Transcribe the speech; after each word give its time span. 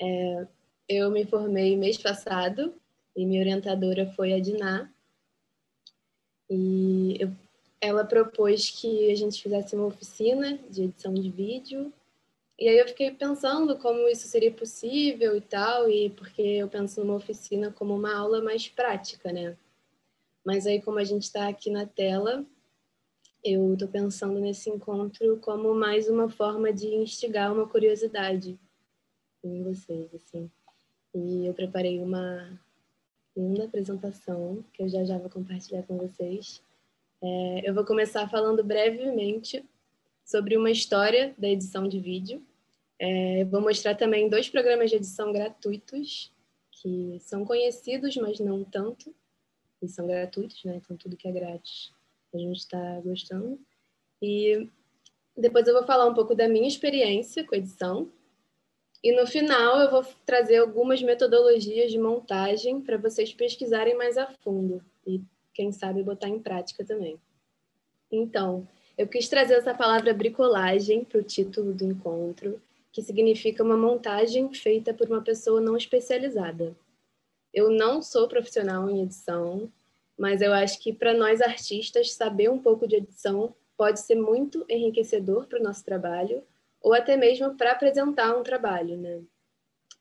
É, 0.00 0.46
eu 0.88 1.10
me 1.10 1.24
formei 1.24 1.76
mês 1.76 1.96
passado 1.98 2.74
e 3.16 3.24
minha 3.24 3.40
orientadora 3.40 4.06
foi 4.12 4.32
a 4.32 4.40
Diná. 4.40 4.90
E 6.48 7.16
eu, 7.18 7.32
ela 7.80 8.04
propôs 8.04 8.70
que 8.70 9.10
a 9.10 9.14
gente 9.14 9.42
fizesse 9.42 9.74
uma 9.74 9.86
oficina 9.86 10.58
de 10.70 10.84
edição 10.84 11.12
de 11.12 11.30
vídeo. 11.30 11.92
E 12.58 12.68
aí 12.68 12.78
eu 12.78 12.88
fiquei 12.88 13.10
pensando 13.10 13.76
como 13.78 14.08
isso 14.08 14.28
seria 14.28 14.52
possível 14.52 15.36
e 15.36 15.40
tal, 15.40 15.90
e 15.90 16.10
porque 16.10 16.42
eu 16.42 16.68
penso 16.68 17.00
numa 17.00 17.16
oficina 17.16 17.70
como 17.70 17.94
uma 17.94 18.14
aula 18.14 18.40
mais 18.40 18.68
prática, 18.68 19.32
né? 19.32 19.56
Mas 20.44 20.66
aí 20.66 20.80
como 20.80 20.98
a 20.98 21.04
gente 21.04 21.24
está 21.24 21.48
aqui 21.48 21.70
na 21.70 21.84
tela, 21.86 22.46
eu 23.44 23.74
estou 23.74 23.88
pensando 23.88 24.38
nesse 24.38 24.70
encontro 24.70 25.38
como 25.38 25.74
mais 25.74 26.08
uma 26.08 26.28
forma 26.28 26.72
de 26.72 26.86
instigar 26.94 27.52
uma 27.52 27.68
curiosidade 27.68 28.58
em 29.46 29.62
vocês, 29.62 30.14
assim. 30.14 30.50
E 31.14 31.46
eu 31.46 31.54
preparei 31.54 31.98
uma 32.00 32.60
linda 33.36 33.64
apresentação 33.64 34.64
que 34.72 34.82
eu 34.82 34.88
já 34.88 35.04
já 35.04 35.18
vou 35.18 35.30
compartilhar 35.30 35.82
com 35.82 35.96
vocês. 35.96 36.62
É, 37.22 37.68
eu 37.68 37.74
vou 37.74 37.84
começar 37.84 38.28
falando 38.28 38.62
brevemente 38.62 39.64
sobre 40.24 40.56
uma 40.56 40.70
história 40.70 41.34
da 41.38 41.48
edição 41.48 41.88
de 41.88 42.00
vídeo. 42.00 42.42
É, 42.98 43.44
vou 43.44 43.60
mostrar 43.60 43.94
também 43.94 44.28
dois 44.28 44.48
programas 44.48 44.90
de 44.90 44.96
edição 44.96 45.32
gratuitos 45.32 46.32
que 46.70 47.18
são 47.20 47.44
conhecidos, 47.44 48.16
mas 48.16 48.40
não 48.40 48.64
tanto. 48.64 49.14
E 49.82 49.88
são 49.88 50.06
gratuitos, 50.06 50.64
né? 50.64 50.76
Então 50.76 50.96
tudo 50.96 51.16
que 51.16 51.28
é 51.28 51.32
grátis 51.32 51.92
a 52.34 52.38
gente 52.38 52.58
está 52.58 53.00
gostando. 53.00 53.58
E 54.20 54.68
depois 55.36 55.66
eu 55.66 55.74
vou 55.74 55.84
falar 55.84 56.06
um 56.06 56.14
pouco 56.14 56.34
da 56.34 56.48
minha 56.48 56.68
experiência 56.68 57.44
com 57.44 57.54
edição. 57.54 58.10
E 59.06 59.12
no 59.12 59.24
final 59.24 59.80
eu 59.80 59.88
vou 59.88 60.04
trazer 60.26 60.56
algumas 60.56 61.00
metodologias 61.00 61.92
de 61.92 61.96
montagem 61.96 62.80
para 62.80 62.96
vocês 62.96 63.32
pesquisarem 63.32 63.96
mais 63.96 64.18
a 64.18 64.26
fundo 64.42 64.84
e, 65.06 65.22
quem 65.54 65.70
sabe, 65.70 66.02
botar 66.02 66.28
em 66.28 66.40
prática 66.40 66.84
também. 66.84 67.16
Então, 68.10 68.66
eu 68.98 69.06
quis 69.06 69.28
trazer 69.28 69.54
essa 69.54 69.72
palavra 69.72 70.12
bricolagem 70.12 71.04
para 71.04 71.20
o 71.20 71.22
título 71.22 71.72
do 71.72 71.84
encontro, 71.84 72.60
que 72.90 73.00
significa 73.00 73.62
uma 73.62 73.76
montagem 73.76 74.52
feita 74.52 74.92
por 74.92 75.06
uma 75.06 75.22
pessoa 75.22 75.60
não 75.60 75.76
especializada. 75.76 76.76
Eu 77.54 77.70
não 77.70 78.02
sou 78.02 78.26
profissional 78.26 78.90
em 78.90 79.04
edição, 79.04 79.70
mas 80.18 80.42
eu 80.42 80.52
acho 80.52 80.80
que 80.80 80.92
para 80.92 81.14
nós 81.14 81.40
artistas, 81.40 82.12
saber 82.12 82.50
um 82.50 82.58
pouco 82.58 82.88
de 82.88 82.96
edição 82.96 83.54
pode 83.76 84.00
ser 84.00 84.16
muito 84.16 84.66
enriquecedor 84.68 85.46
para 85.46 85.60
o 85.60 85.62
nosso 85.62 85.84
trabalho, 85.84 86.42
ou 86.86 86.94
até 86.94 87.16
mesmo 87.16 87.52
para 87.56 87.72
apresentar 87.72 88.38
um 88.38 88.44
trabalho, 88.44 88.96
né? 88.96 89.20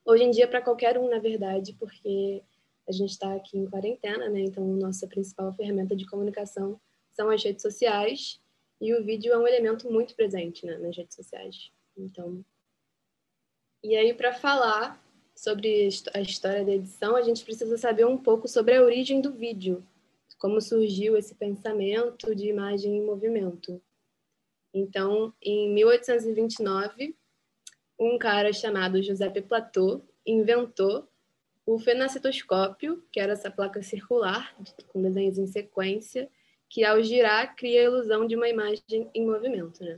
Hoje 0.06 0.24
em 0.24 0.30
dia, 0.30 0.48
para 0.48 0.62
qualquer 0.62 1.00
um, 1.00 1.10
na 1.10 1.18
verdade, 1.18 1.74
porque 1.80 2.44
a 2.88 2.92
gente 2.92 3.10
está 3.10 3.34
aqui 3.34 3.58
em 3.58 3.66
quarentena, 3.66 4.30
né? 4.30 4.42
Então, 4.42 4.64
nossa 4.64 5.08
principal 5.08 5.52
ferramenta 5.52 5.96
de 5.96 6.06
comunicação 6.06 6.80
são 7.10 7.32
as 7.32 7.44
redes 7.44 7.64
sociais, 7.64 8.40
e 8.80 8.94
o 8.94 9.04
vídeo 9.04 9.34
é 9.34 9.38
um 9.40 9.48
elemento 9.48 9.92
muito 9.92 10.14
presente 10.16 10.64
né, 10.64 10.78
nas 10.78 10.96
redes 10.96 11.16
sociais. 11.16 11.72
Então, 11.98 12.46
e 13.84 13.96
aí, 13.96 14.14
para 14.14 14.32
falar 14.32 15.04
sobre 15.36 15.90
a 16.14 16.22
história 16.22 16.64
da 16.64 16.72
edição, 16.72 17.16
a 17.16 17.24
gente 17.24 17.44
precisa 17.44 17.80
saber 17.80 18.06
um 18.06 18.16
pouco 18.18 18.48
sobre 18.48 18.76
a 18.76 18.84
origem 18.84 19.22
do 19.22 19.34
vídeo, 19.34 19.84
como 20.38 20.62
surgiu 20.62 21.18
esse 21.18 21.34
pensamento 21.34 22.36
de 22.36 22.48
imagem 22.48 22.96
em 22.96 23.04
movimento. 23.04 23.82
Então, 24.76 25.34
em 25.42 25.74
1829, 25.74 27.16
um 27.98 28.18
cara 28.18 28.52
chamado 28.52 29.02
Giuseppe 29.02 29.42
Plateau 29.42 30.06
inventou 30.26 31.10
o 31.66 31.80
fenacetoscópio, 31.80 33.02
que 33.10 33.22
era 33.22 33.32
essa 33.32 33.50
placa 33.50 33.82
circular 33.82 34.54
com 34.90 35.02
desenhos 35.02 35.38
em 35.38 35.48
sequência, 35.48 36.30
que 36.68 36.84
ao 36.84 37.02
girar 37.02 37.56
cria 37.56 37.80
a 37.80 37.84
ilusão 37.86 38.28
de 38.28 38.36
uma 38.36 38.50
imagem 38.50 39.10
em 39.14 39.26
movimento. 39.26 39.82
Né? 39.82 39.98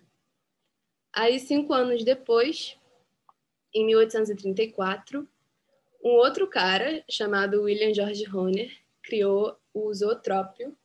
Aí, 1.12 1.40
cinco 1.40 1.74
anos 1.74 2.04
depois, 2.04 2.78
em 3.74 3.84
1834, 3.84 5.28
um 6.04 6.12
outro 6.12 6.48
cara 6.48 7.04
chamado 7.10 7.64
William 7.64 7.92
George 7.96 8.30
Horner 8.30 8.72
criou 9.02 9.58
o 9.74 9.92
zootrópio, 9.92 10.78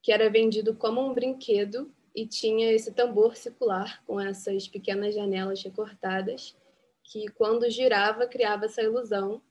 que 0.00 0.12
era 0.12 0.30
vendido 0.30 0.76
como 0.76 1.04
um 1.04 1.12
brinquedo 1.12 1.92
e 2.16 2.26
tinha 2.26 2.72
esse 2.72 2.92
tambor 2.92 3.36
circular 3.36 4.02
com 4.06 4.18
essas 4.18 4.66
pequenas 4.66 5.14
janelas 5.14 5.62
recortadas, 5.62 6.56
que 7.04 7.28
quando 7.28 7.70
girava 7.70 8.26
criava 8.26 8.64
essa 8.64 8.82
ilusão 8.82 9.42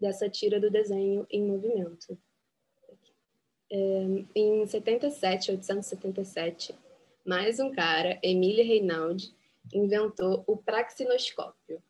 dessa 0.00 0.30
tira 0.30 0.60
do 0.60 0.70
desenho 0.70 1.26
em 1.28 1.44
movimento. 1.44 2.16
É, 3.70 3.76
em 4.32 4.64
77, 4.64 5.50
877, 5.50 6.74
mais 7.26 7.58
um 7.58 7.72
cara, 7.72 8.18
Emile 8.22 8.62
Reinaldi, 8.62 9.34
inventou 9.74 10.44
o 10.46 10.56
praxinoscópio, 10.56 11.82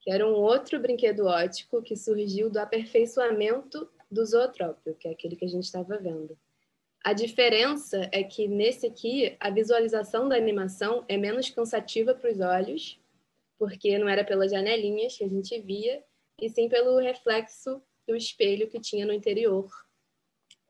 que 0.00 0.10
era 0.10 0.26
um 0.26 0.34
outro 0.34 0.80
brinquedo 0.80 1.26
ótico 1.26 1.80
que 1.80 1.96
surgiu 1.96 2.50
do 2.50 2.58
aperfeiçoamento 2.58 3.88
do 4.10 4.26
zootrópio, 4.26 4.96
que 4.96 5.06
é 5.06 5.12
aquele 5.12 5.36
que 5.36 5.44
a 5.44 5.48
gente 5.48 5.64
estava 5.64 5.96
vendo. 5.98 6.36
A 7.04 7.12
diferença 7.12 8.08
é 8.12 8.22
que 8.22 8.46
nesse 8.46 8.86
aqui 8.86 9.36
a 9.40 9.50
visualização 9.50 10.28
da 10.28 10.36
animação 10.36 11.04
é 11.08 11.16
menos 11.16 11.50
cansativa 11.50 12.14
para 12.14 12.30
os 12.30 12.40
olhos, 12.40 13.00
porque 13.58 13.98
não 13.98 14.08
era 14.08 14.24
pelas 14.24 14.50
janelinhas 14.50 15.16
que 15.16 15.24
a 15.24 15.28
gente 15.28 15.58
via, 15.60 16.04
e 16.40 16.48
sim 16.48 16.68
pelo 16.68 16.98
reflexo 16.98 17.82
do 18.06 18.16
espelho 18.16 18.68
que 18.68 18.80
tinha 18.80 19.04
no 19.04 19.12
interior 19.12 19.68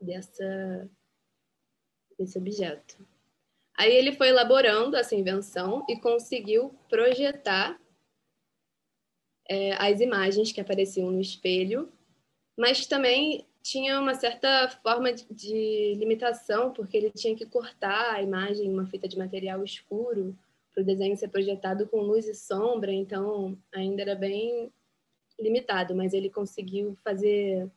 dessa, 0.01 0.91
desse 2.19 2.39
objeto. 2.39 3.07
Aí 3.75 3.95
ele 3.95 4.13
foi 4.13 4.29
elaborando 4.29 4.97
essa 4.97 5.15
invenção 5.15 5.85
e 5.89 5.99
conseguiu 5.99 6.75
projetar 6.89 7.81
é, 9.49 9.73
as 9.75 10.01
imagens 10.01 10.53
que 10.53 10.61
apareciam 10.61 11.11
no 11.11 11.21
espelho 11.21 11.93
mas 12.57 12.87
também 12.87 13.47
tinha 13.63 14.01
uma 14.01 14.15
certa 14.15 14.69
forma 14.83 15.13
de, 15.13 15.25
de 15.31 15.95
limitação, 15.97 16.73
porque 16.73 16.97
ele 16.97 17.11
tinha 17.11 17.37
que 17.37 17.47
cortar 17.47 18.15
a 18.15 18.23
imagem 18.23 18.67
em 18.67 18.73
uma 18.73 18.87
fita 18.87 19.07
de 19.07 19.17
material 19.17 19.63
escuro 19.63 20.37
para 20.75 20.83
o 20.83 20.87
desenho 20.87 21.17
ser 21.17 21.29
projetado 21.29 21.87
com 21.87 22.01
luz 22.01 22.27
e 22.27 22.35
sombra, 22.35 22.93
então 22.93 23.57
ainda 23.73 24.03
era 24.03 24.15
bem 24.15 24.73
limitado, 25.39 25.95
mas 25.95 26.13
ele 26.13 26.29
conseguiu 26.31 26.97
fazer 27.05 27.71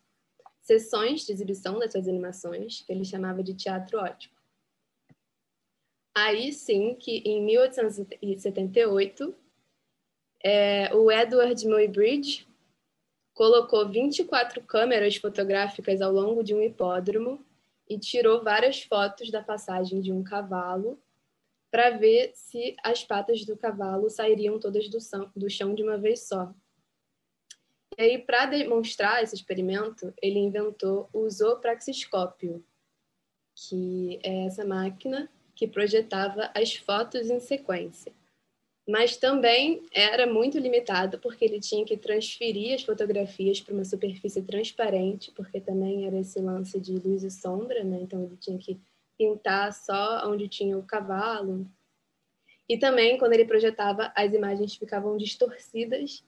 sessões 0.61 1.25
de 1.25 1.31
exibição 1.31 1.77
dessas 1.77 2.07
animações, 2.07 2.81
que 2.81 2.91
ele 2.91 3.05
chamava 3.05 3.43
de 3.43 3.53
teatro 3.53 3.99
ótico. 3.99 4.35
Aí 6.13 6.51
sim, 6.53 6.95
que 6.95 7.17
em 7.25 7.43
1878, 7.43 9.35
é, 10.43 10.95
o 10.95 11.11
Edward 11.11 11.67
Muybridge 11.67 12.47
colocou 13.35 13.87
24 13.87 14.63
câmeras 14.63 15.17
fotográficas 15.17 16.01
ao 16.01 16.11
longo 16.11 16.41
de 16.41 16.55
um 16.55 16.61
hipódromo 16.61 17.45
e 17.87 17.99
tirou 17.99 18.41
várias 18.41 18.81
fotos 18.81 19.29
da 19.29 19.43
passagem 19.43 19.99
de 19.99 20.11
um 20.11 20.23
cavalo 20.23 20.97
para 21.69 21.91
ver 21.91 22.31
se 22.33 22.75
as 22.81 23.03
patas 23.03 23.45
do 23.45 23.57
cavalo 23.57 24.09
sairiam 24.09 24.57
todas 24.57 24.89
do, 24.89 25.49
chão 25.49 25.75
de 25.75 25.83
uma 25.83 25.97
vez 25.97 26.25
só. 26.25 26.53
E 27.97 28.01
aí, 28.01 28.17
para 28.17 28.45
demonstrar 28.45 29.21
esse 29.21 29.35
experimento, 29.35 30.13
ele 30.21 30.39
inventou 30.39 31.09
o 31.11 31.29
zoopraxiscópio, 31.29 32.65
que 33.53 34.17
é 34.23 34.45
essa 34.45 34.65
máquina 34.65 35.29
que 35.53 35.67
projetava 35.67 36.49
as 36.55 36.73
fotos 36.75 37.29
em 37.29 37.39
sequência 37.41 38.13
mas 38.87 39.17
também 39.17 39.81
era 39.91 40.27
muito 40.27 40.59
limitado 40.59 41.17
porque 41.17 41.43
ele 41.43 41.59
tinha 41.59 41.83
que 41.83 41.97
transferir 41.97 42.75
as 42.75 42.83
fotografias 42.83 43.59
para 43.59 43.73
uma 43.73 43.83
superfície 43.83 44.43
transparente, 44.43 45.31
porque 45.31 45.59
também 45.59 46.05
era 46.05 46.19
esse 46.19 46.39
lance 46.39 46.79
de 46.79 46.93
luz 46.93 47.23
e 47.23 47.31
sombra, 47.31 47.83
né? 47.83 47.99
Então 48.01 48.23
ele 48.23 48.37
tinha 48.37 48.59
que 48.59 48.79
pintar 49.17 49.73
só 49.73 50.29
onde 50.29 50.47
tinha 50.47 50.77
o 50.77 50.83
cavalo. 50.83 51.65
E 52.69 52.77
também 52.77 53.17
quando 53.17 53.33
ele 53.33 53.45
projetava, 53.45 54.11
as 54.15 54.31
imagens 54.33 54.75
ficavam 54.75 55.17
distorcidas, 55.17 56.23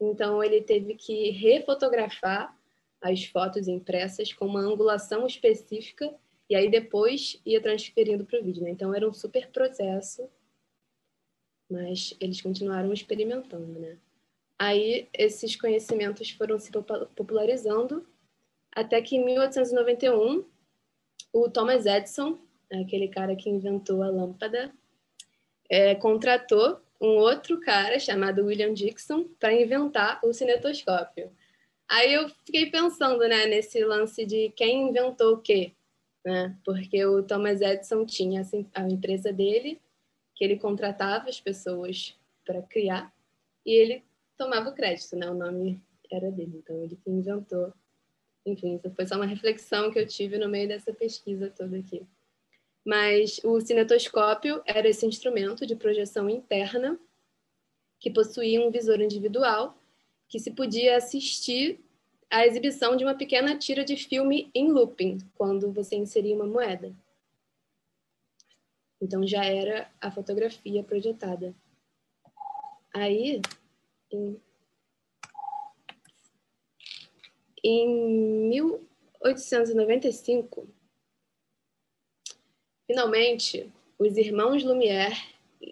então 0.00 0.42
ele 0.42 0.62
teve 0.62 0.94
que 0.94 1.30
refotografar 1.30 2.56
as 3.02 3.24
fotos 3.24 3.68
impressas 3.68 4.32
com 4.32 4.46
uma 4.46 4.60
angulação 4.60 5.26
específica 5.26 6.14
e 6.48 6.56
aí 6.56 6.70
depois 6.70 7.38
ia 7.44 7.60
transferindo 7.60 8.24
para 8.24 8.40
o 8.40 8.42
vídeo, 8.42 8.62
né? 8.62 8.70
Então 8.70 8.94
era 8.94 9.06
um 9.06 9.12
super 9.12 9.48
processo 9.48 10.26
mas 11.70 12.14
eles 12.20 12.40
continuaram 12.40 12.92
experimentando, 12.92 13.78
né? 13.78 13.96
Aí 14.58 15.08
esses 15.12 15.54
conhecimentos 15.54 16.30
foram 16.30 16.58
se 16.58 16.70
popularizando 17.14 18.04
até 18.72 19.00
que 19.00 19.16
em 19.16 19.24
1891 19.24 20.44
o 21.32 21.48
Thomas 21.48 21.86
Edison, 21.86 22.38
aquele 22.72 23.08
cara 23.08 23.36
que 23.36 23.50
inventou 23.50 24.02
a 24.02 24.10
lâmpada, 24.10 24.72
é, 25.68 25.94
contratou 25.94 26.80
um 27.00 27.16
outro 27.16 27.60
cara 27.60 27.98
chamado 27.98 28.44
William 28.44 28.74
Dixon 28.74 29.24
para 29.38 29.52
inventar 29.52 30.20
o 30.24 30.32
cinetoscópio. 30.32 31.30
Aí 31.88 32.12
eu 32.12 32.28
fiquei 32.44 32.66
pensando, 32.70 33.20
né, 33.20 33.46
nesse 33.46 33.82
lance 33.84 34.26
de 34.26 34.50
quem 34.50 34.88
inventou 34.88 35.34
o 35.34 35.38
quê, 35.38 35.72
né? 36.24 36.56
Porque 36.64 37.04
o 37.06 37.22
Thomas 37.22 37.60
Edison 37.60 38.04
tinha 38.04 38.40
assim, 38.40 38.66
a 38.74 38.82
empresa 38.82 39.32
dele, 39.32 39.80
que 40.38 40.44
ele 40.44 40.56
contratava 40.56 41.28
as 41.28 41.40
pessoas 41.40 42.16
para 42.46 42.62
criar, 42.62 43.12
e 43.66 43.72
ele 43.72 44.04
tomava 44.36 44.70
o 44.70 44.72
crédito, 44.72 45.16
né? 45.16 45.28
O 45.28 45.34
nome 45.34 45.82
era 46.08 46.30
dele, 46.30 46.62
então 46.62 46.80
ele 46.80 46.96
que 46.96 47.10
inventou. 47.10 47.72
Enfim, 48.46 48.76
isso 48.76 48.88
foi 48.94 49.04
só 49.04 49.16
uma 49.16 49.26
reflexão 49.26 49.90
que 49.90 49.98
eu 49.98 50.06
tive 50.06 50.38
no 50.38 50.48
meio 50.48 50.68
dessa 50.68 50.94
pesquisa 50.94 51.50
toda 51.50 51.76
aqui. 51.76 52.06
Mas 52.86 53.40
o 53.42 53.60
cinetoscópio 53.60 54.62
era 54.64 54.88
esse 54.88 55.04
instrumento 55.04 55.66
de 55.66 55.74
projeção 55.74 56.30
interna 56.30 56.96
que 57.98 58.08
possuía 58.08 58.64
um 58.64 58.70
visor 58.70 59.00
individual 59.00 59.76
que 60.28 60.38
se 60.38 60.52
podia 60.52 60.96
assistir 60.96 61.80
à 62.30 62.46
exibição 62.46 62.96
de 62.96 63.02
uma 63.02 63.14
pequena 63.16 63.58
tira 63.58 63.84
de 63.84 63.96
filme 63.96 64.50
em 64.54 64.70
looping, 64.70 65.18
quando 65.34 65.72
você 65.72 65.96
inseria 65.96 66.36
uma 66.36 66.46
moeda. 66.46 66.94
Então 69.00 69.26
já 69.26 69.44
era 69.44 69.90
a 70.00 70.10
fotografia 70.10 70.82
projetada. 70.82 71.54
Aí, 72.92 73.40
em, 74.10 74.42
em 77.62 78.48
1895, 78.48 80.66
finalmente, 82.86 83.72
os 83.98 84.16
irmãos 84.16 84.64
Lumière 84.64 85.16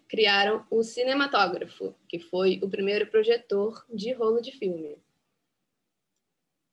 criaram 0.09 0.67
o 0.71 0.83
cinematógrafo, 0.83 1.95
que 2.09 2.19
foi 2.19 2.59
o 2.63 2.69
primeiro 2.69 3.07
projetor 3.09 3.85
de 3.89 4.13
rolo 4.13 4.41
de 4.41 4.53
filme. 4.53 4.99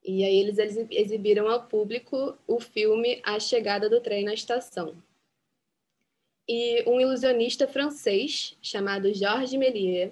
E 0.04 0.24
aí 0.24 0.36
eles 0.36 0.58
exibiram 0.92 1.48
ao 1.48 1.68
público 1.68 2.38
o 2.46 2.60
filme 2.60 3.22
A 3.24 3.40
Chegada 3.40 3.90
do 3.90 4.02
Trem 4.02 4.26
na 4.26 4.34
Estação. 4.34 5.02
E 6.48 6.84
um 6.90 7.00
ilusionista 7.00 7.68
francês 7.68 8.58
chamado 8.62 9.14
Georges 9.14 9.54
Méliès 9.54 10.12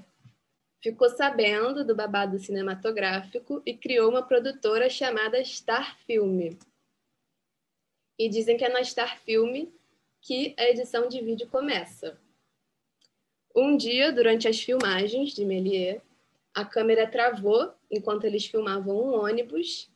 ficou 0.82 1.10
sabendo 1.10 1.86
do 1.86 1.96
babado 1.96 2.40
cinematográfico 2.40 3.62
e 3.66 3.76
criou 3.76 4.10
uma 4.10 4.24
produtora 4.24 4.90
chamada 4.90 5.44
Star 5.44 5.98
Film. 6.06 6.50
E 8.18 8.30
dizem 8.30 8.58
que 8.58 8.64
é 8.64 8.70
na 8.70 8.84
Star 8.84 9.20
Film 9.20 9.68
que 10.22 10.56
a 10.58 10.70
edição 10.70 11.08
de 11.08 11.22
vídeo 11.22 11.48
começa. 11.50 12.18
Um 13.56 13.76
dia, 13.76 14.12
durante 14.12 14.48
as 14.48 14.60
filmagens 14.62 15.34
de 15.34 15.44
Méliès, 15.44 16.02
a 16.54 16.64
câmera 16.64 17.08
travou 17.08 17.74
enquanto 17.90 18.24
eles 18.24 18.46
filmavam 18.46 18.96
um 18.96 19.22
ônibus 19.22 19.90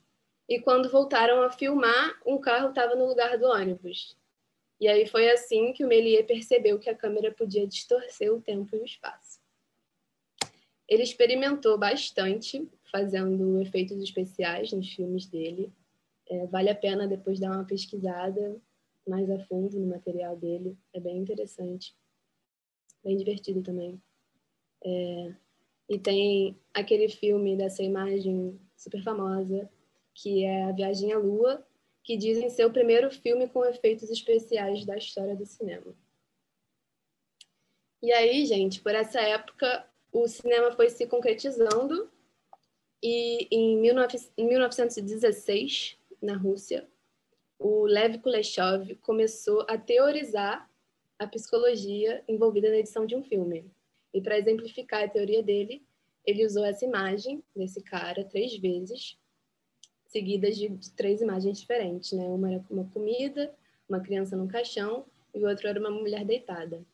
e 0.48 0.60
quando 0.60 0.90
voltaram 0.90 1.42
a 1.42 1.50
filmar, 1.50 2.20
um 2.24 2.38
carro 2.38 2.68
estava 2.68 2.94
no 2.94 3.06
lugar 3.06 3.36
do 3.38 3.46
ônibus. 3.46 4.16
E 4.78 4.88
aí 4.88 5.06
foi 5.06 5.30
assim 5.30 5.72
que 5.72 5.84
o 5.84 5.88
Méliès 5.88 6.26
percebeu 6.26 6.78
que 6.78 6.90
a 6.90 6.94
câmera 6.94 7.32
podia 7.32 7.66
distorcer 7.66 8.32
o 8.32 8.40
tempo 8.40 8.76
e 8.76 8.80
o 8.80 8.84
espaço. 8.84 9.40
Ele 10.88 11.02
experimentou 11.02 11.76
bastante 11.78 12.68
fazendo 12.90 13.60
efeitos 13.60 14.00
especiais 14.00 14.72
nos 14.72 14.92
filmes 14.92 15.26
dele. 15.26 15.72
É, 16.28 16.46
vale 16.46 16.68
a 16.68 16.74
pena 16.74 17.08
depois 17.08 17.40
dar 17.40 17.52
uma 17.52 17.64
pesquisada 17.64 18.60
mais 19.06 19.30
a 19.30 19.38
fundo 19.46 19.78
no 19.78 19.86
material 19.86 20.36
dele. 20.36 20.76
É 20.92 21.00
bem 21.00 21.18
interessante, 21.18 21.96
bem 23.02 23.16
divertido 23.16 23.62
também. 23.62 24.00
É, 24.84 25.34
e 25.88 25.98
tem 25.98 26.56
aquele 26.74 27.08
filme 27.08 27.56
dessa 27.56 27.82
imagem 27.82 28.60
super 28.76 29.02
famosa, 29.02 29.70
que 30.14 30.44
é 30.44 30.64
A 30.64 30.72
Viagem 30.72 31.12
à 31.12 31.18
Lua, 31.18 31.64
que 32.06 32.16
dizem 32.16 32.48
ser 32.48 32.64
o 32.64 32.72
primeiro 32.72 33.10
filme 33.10 33.46
com 33.48 33.64
efeitos 33.64 34.08
especiais 34.08 34.86
da 34.86 34.96
história 34.96 35.34
do 35.34 35.44
cinema. 35.44 35.92
E 38.00 38.12
aí, 38.12 38.46
gente, 38.46 38.80
por 38.80 38.94
essa 38.94 39.20
época, 39.20 39.84
o 40.12 40.28
cinema 40.28 40.70
foi 40.70 40.88
se 40.88 41.04
concretizando 41.08 42.08
e 43.02 43.48
em 43.50 43.76
1916, 43.76 45.98
na 46.22 46.36
Rússia, 46.36 46.88
o 47.58 47.86
Lev 47.86 48.18
Kuleshov 48.18 48.94
começou 49.02 49.66
a 49.68 49.76
teorizar 49.76 50.70
a 51.18 51.26
psicologia 51.26 52.22
envolvida 52.28 52.70
na 52.70 52.76
edição 52.76 53.04
de 53.04 53.16
um 53.16 53.24
filme. 53.24 53.68
E 54.14 54.20
para 54.20 54.38
exemplificar 54.38 55.02
a 55.02 55.08
teoria 55.08 55.42
dele, 55.42 55.84
ele 56.24 56.46
usou 56.46 56.64
essa 56.64 56.84
imagem 56.84 57.42
desse 57.54 57.82
cara 57.82 58.24
três 58.24 58.56
vezes, 58.56 59.18
seguidas 60.06 60.56
de, 60.56 60.68
de 60.68 60.90
três 60.92 61.20
imagens 61.20 61.60
diferentes, 61.60 62.12
né? 62.12 62.24
Uma 62.24 62.52
era 62.52 62.64
uma 62.70 62.84
comida, 62.90 63.54
uma 63.88 64.00
criança 64.00 64.36
no 64.36 64.48
caixão 64.48 65.04
e 65.34 65.38
o 65.44 65.48
outro 65.48 65.68
era 65.68 65.78
uma 65.78 65.90
mulher 65.90 66.24
deitada. 66.24 66.84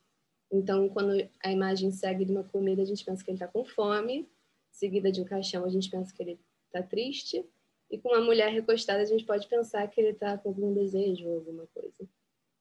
Então, 0.51 0.89
quando 0.89 1.27
a 1.43 1.51
imagem 1.51 1.91
segue 1.91 2.25
de 2.25 2.33
uma 2.33 2.45
comida, 2.45 2.83
a 2.83 2.85
gente 2.85 3.05
pensa 3.05 3.25
que 3.25 3.31
ele 3.31 3.37
está 3.37 3.49
com 3.49 3.65
fome, 3.65 4.29
seguida 4.71 5.11
de 5.11 5.21
um 5.21 5.25
caixão, 5.25 5.65
a 5.65 5.69
gente 5.69 5.91
pensa 5.91 6.15
que 6.15 6.23
ele 6.23 6.39
está 6.67 6.83
triste, 6.83 7.45
e 7.91 7.99
com 7.99 8.09
uma 8.09 8.21
mulher 8.21 8.51
recostada, 8.51 9.03
a 9.03 9.07
gente 9.07 9.25
pode 9.25 9.47
pensar 9.49 9.87
que 9.89 10.01
ele 10.01 10.11
está 10.11 10.37
com 10.37 10.51
algum 10.51 10.73
desejo 10.73 11.27
ou 11.29 11.37
alguma 11.37 11.67
coisa. 11.69 12.09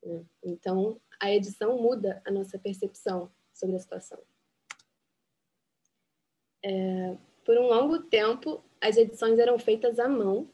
Né? 0.04 0.26
Então, 0.44 1.00
a 1.20 1.32
edição 1.32 1.78
muda 1.78 2.22
a 2.26 2.32
nossa 2.32 2.58
percepção 2.60 3.32
sobre 3.54 3.76
a 3.76 3.80
situação. 3.80 4.20
É, 6.64 7.18
por 7.44 7.58
um 7.58 7.68
longo 7.68 8.00
tempo, 8.04 8.64
as 8.82 8.98
edições 8.98 9.40
eram 9.40 9.58
feitas 9.60 10.00
à 10.00 10.10
mão. 10.10 10.50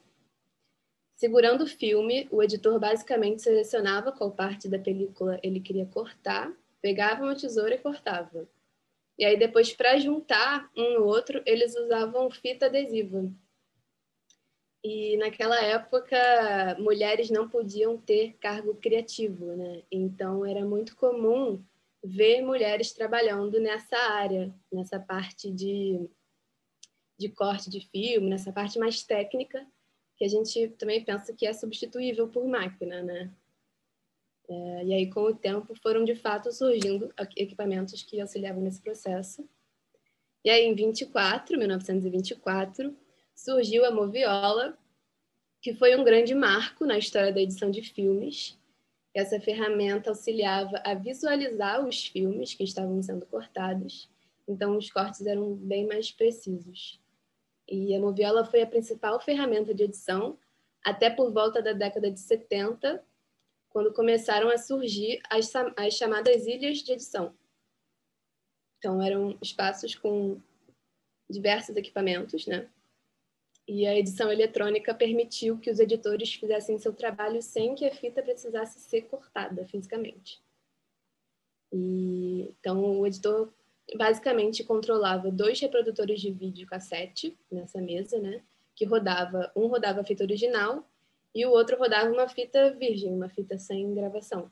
Segurando 1.15 1.63
o 1.63 1.67
filme, 1.67 2.27
o 2.31 2.43
editor 2.43 2.79
basicamente 2.79 3.41
selecionava 3.41 4.11
qual 4.11 4.31
parte 4.31 4.67
da 4.67 4.77
película 4.77 5.39
ele 5.41 5.59
queria 5.59 5.85
cortar, 5.87 6.51
pegava 6.81 7.23
uma 7.23 7.35
tesoura 7.35 7.73
e 7.73 7.79
cortava. 7.79 8.47
E 9.17 9.25
aí, 9.25 9.35
depois, 9.35 9.73
para 9.73 9.97
juntar 9.97 10.69
um 10.77 10.99
no 10.99 11.05
outro, 11.05 11.41
eles 11.45 11.75
usavam 11.75 12.29
fita 12.29 12.67
adesiva, 12.67 13.31
e 14.83 15.17
naquela 15.17 15.61
época, 15.61 16.17
mulheres 16.79 17.29
não 17.29 17.49
podiam 17.49 17.97
ter 17.97 18.37
cargo 18.39 18.73
criativo, 18.75 19.47
né? 19.47 19.83
Então 19.91 20.45
era 20.45 20.63
muito 20.65 20.95
comum 20.95 21.61
ver 22.01 22.41
mulheres 22.41 22.93
trabalhando 22.93 23.59
nessa 23.59 23.97
área, 23.97 24.53
nessa 24.71 24.97
parte 24.97 25.51
de, 25.51 26.07
de 27.17 27.29
corte 27.29 27.69
de 27.69 27.81
filme, 27.81 28.29
nessa 28.29 28.51
parte 28.51 28.77
mais 28.77 29.03
técnica, 29.03 29.65
que 30.15 30.25
a 30.25 30.27
gente 30.27 30.69
também 30.69 31.03
pensa 31.03 31.33
que 31.33 31.45
é 31.45 31.53
substituível 31.53 32.27
por 32.27 32.47
máquina, 32.47 33.01
né? 33.01 33.31
É, 34.49 34.85
e 34.85 34.93
aí, 34.93 35.09
com 35.09 35.21
o 35.21 35.35
tempo, 35.35 35.75
foram 35.81 36.05
de 36.05 36.15
fato 36.15 36.51
surgindo 36.51 37.13
equipamentos 37.35 38.01
que 38.01 38.19
auxiliavam 38.19 38.61
nesse 38.61 38.81
processo. 38.81 39.47
E 40.43 40.49
aí, 40.49 40.63
em 40.63 40.73
24, 40.73 41.57
1924, 41.57 42.95
surgiu 43.35 43.85
a 43.85 43.91
Moviola, 43.91 44.77
que 45.61 45.73
foi 45.73 45.95
um 45.95 46.03
grande 46.03 46.33
marco 46.33 46.85
na 46.85 46.97
história 46.97 47.33
da 47.33 47.41
edição 47.41 47.69
de 47.69 47.81
filmes. 47.81 48.57
Essa 49.13 49.39
ferramenta 49.39 50.09
auxiliava 50.09 50.81
a 50.85 50.93
visualizar 50.93 51.85
os 51.85 52.07
filmes 52.07 52.53
que 52.53 52.63
estavam 52.63 53.01
sendo 53.01 53.25
cortados, 53.25 54.09
então 54.47 54.77
os 54.77 54.89
cortes 54.89 55.25
eram 55.25 55.53
bem 55.55 55.85
mais 55.85 56.11
precisos. 56.11 56.99
E 57.67 57.93
a 57.93 57.99
Moviola 57.99 58.45
foi 58.45 58.61
a 58.61 58.67
principal 58.67 59.19
ferramenta 59.19 59.73
de 59.73 59.83
edição 59.83 60.37
até 60.83 61.09
por 61.09 61.31
volta 61.31 61.61
da 61.61 61.73
década 61.73 62.09
de 62.09 62.19
70, 62.19 63.03
quando 63.69 63.93
começaram 63.93 64.49
a 64.49 64.57
surgir 64.57 65.19
as, 65.29 65.51
as 65.75 65.93
chamadas 65.93 66.45
ilhas 66.45 66.77
de 66.77 66.93
edição. 66.93 67.35
Então, 68.77 69.01
eram 69.01 69.37
espaços 69.41 69.95
com 69.95 70.39
diversos 71.29 71.75
equipamentos, 71.75 72.47
né? 72.47 72.69
E 73.67 73.85
a 73.85 73.97
edição 73.97 74.31
eletrônica 74.31 74.93
permitiu 74.95 75.59
que 75.59 75.69
os 75.69 75.79
editores 75.79 76.33
fizessem 76.33 76.79
seu 76.79 76.93
trabalho 76.93 77.41
sem 77.41 77.75
que 77.75 77.85
a 77.85 77.93
fita 77.93 78.23
precisasse 78.23 78.79
ser 78.79 79.01
cortada 79.03 79.65
fisicamente. 79.65 80.41
E, 81.73 82.55
então, 82.59 82.99
o 82.99 83.05
editor 83.05 83.51
basicamente 83.95 84.63
controlava 84.63 85.31
dois 85.31 85.59
reprodutores 85.59 86.19
de 86.19 86.31
vídeo 86.31 86.67
cassete 86.67 87.37
nessa 87.49 87.79
mesa, 87.79 88.19
né? 88.19 88.41
Que 88.75 88.85
rodava, 88.85 89.51
um 89.55 89.67
rodava 89.67 90.01
a 90.01 90.03
fita 90.03 90.23
original 90.23 90.85
e 91.33 91.45
o 91.45 91.51
outro 91.51 91.77
rodava 91.77 92.11
uma 92.11 92.27
fita 92.27 92.71
virgem, 92.71 93.13
uma 93.13 93.29
fita 93.29 93.57
sem 93.57 93.93
gravação. 93.93 94.51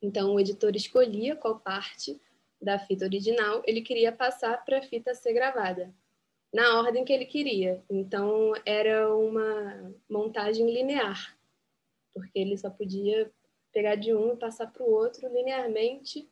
Então, 0.00 0.34
o 0.34 0.40
editor 0.40 0.74
escolhia 0.74 1.36
qual 1.36 1.58
parte 1.58 2.20
da 2.60 2.78
fita 2.78 3.04
original 3.04 3.62
ele 3.66 3.82
queria 3.82 4.12
passar 4.12 4.64
para 4.64 4.78
a 4.78 4.82
fita 4.82 5.14
ser 5.14 5.32
gravada 5.32 5.92
na 6.52 6.78
ordem 6.80 7.04
que 7.04 7.12
ele 7.12 7.24
queria. 7.24 7.82
Então, 7.88 8.52
era 8.64 9.14
uma 9.16 9.94
montagem 10.08 10.72
linear, 10.72 11.36
porque 12.12 12.38
ele 12.38 12.56
só 12.58 12.68
podia 12.68 13.30
pegar 13.72 13.94
de 13.94 14.14
um 14.14 14.34
e 14.34 14.36
passar 14.36 14.70
para 14.70 14.82
o 14.82 14.90
outro 14.90 15.32
linearmente 15.32 16.28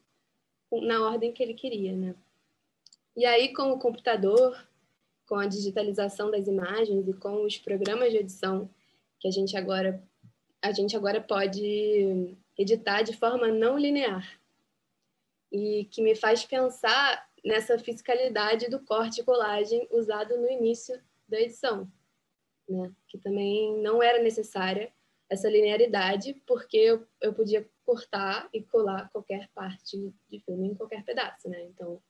na 0.70 1.04
ordem 1.04 1.32
que 1.32 1.42
ele 1.42 1.54
queria, 1.54 1.92
né? 1.92 2.14
E 3.16 3.24
aí, 3.24 3.52
com 3.52 3.72
o 3.72 3.78
computador, 3.78 4.56
com 5.26 5.36
a 5.36 5.46
digitalização 5.46 6.30
das 6.30 6.46
imagens 6.46 7.08
e 7.08 7.12
com 7.14 7.44
os 7.44 7.58
programas 7.58 8.10
de 8.10 8.18
edição 8.18 8.68
que 9.18 9.28
a 9.28 9.30
gente 9.30 9.56
agora 9.56 10.02
a 10.62 10.72
gente 10.72 10.94
agora 10.94 11.20
pode 11.20 12.36
editar 12.58 13.02
de 13.02 13.16
forma 13.16 13.48
não 13.48 13.78
linear 13.78 14.38
e 15.50 15.86
que 15.90 16.02
me 16.02 16.14
faz 16.14 16.44
pensar 16.44 17.26
nessa 17.44 17.78
fiscalidade 17.78 18.68
do 18.68 18.80
corte 18.80 19.20
e 19.20 19.24
colagem 19.24 19.88
usado 19.90 20.36
no 20.36 20.50
início 20.50 21.00
da 21.26 21.40
edição, 21.40 21.90
né? 22.68 22.92
que 23.08 23.18
também 23.18 23.80
não 23.80 24.02
era 24.02 24.22
necessária 24.22 24.92
essa 25.28 25.48
linearidade, 25.48 26.34
porque 26.46 26.76
eu, 26.76 27.06
eu 27.20 27.32
podia 27.32 27.66
cortar 27.90 28.48
e 28.54 28.62
colar 28.62 29.10
qualquer 29.10 29.48
parte 29.52 30.14
de 30.30 30.38
filme 30.38 30.68
em 30.68 30.74
qualquer 30.76 31.04
pedaço. 31.04 31.48
Né? 31.48 31.60
Então, 31.64 32.00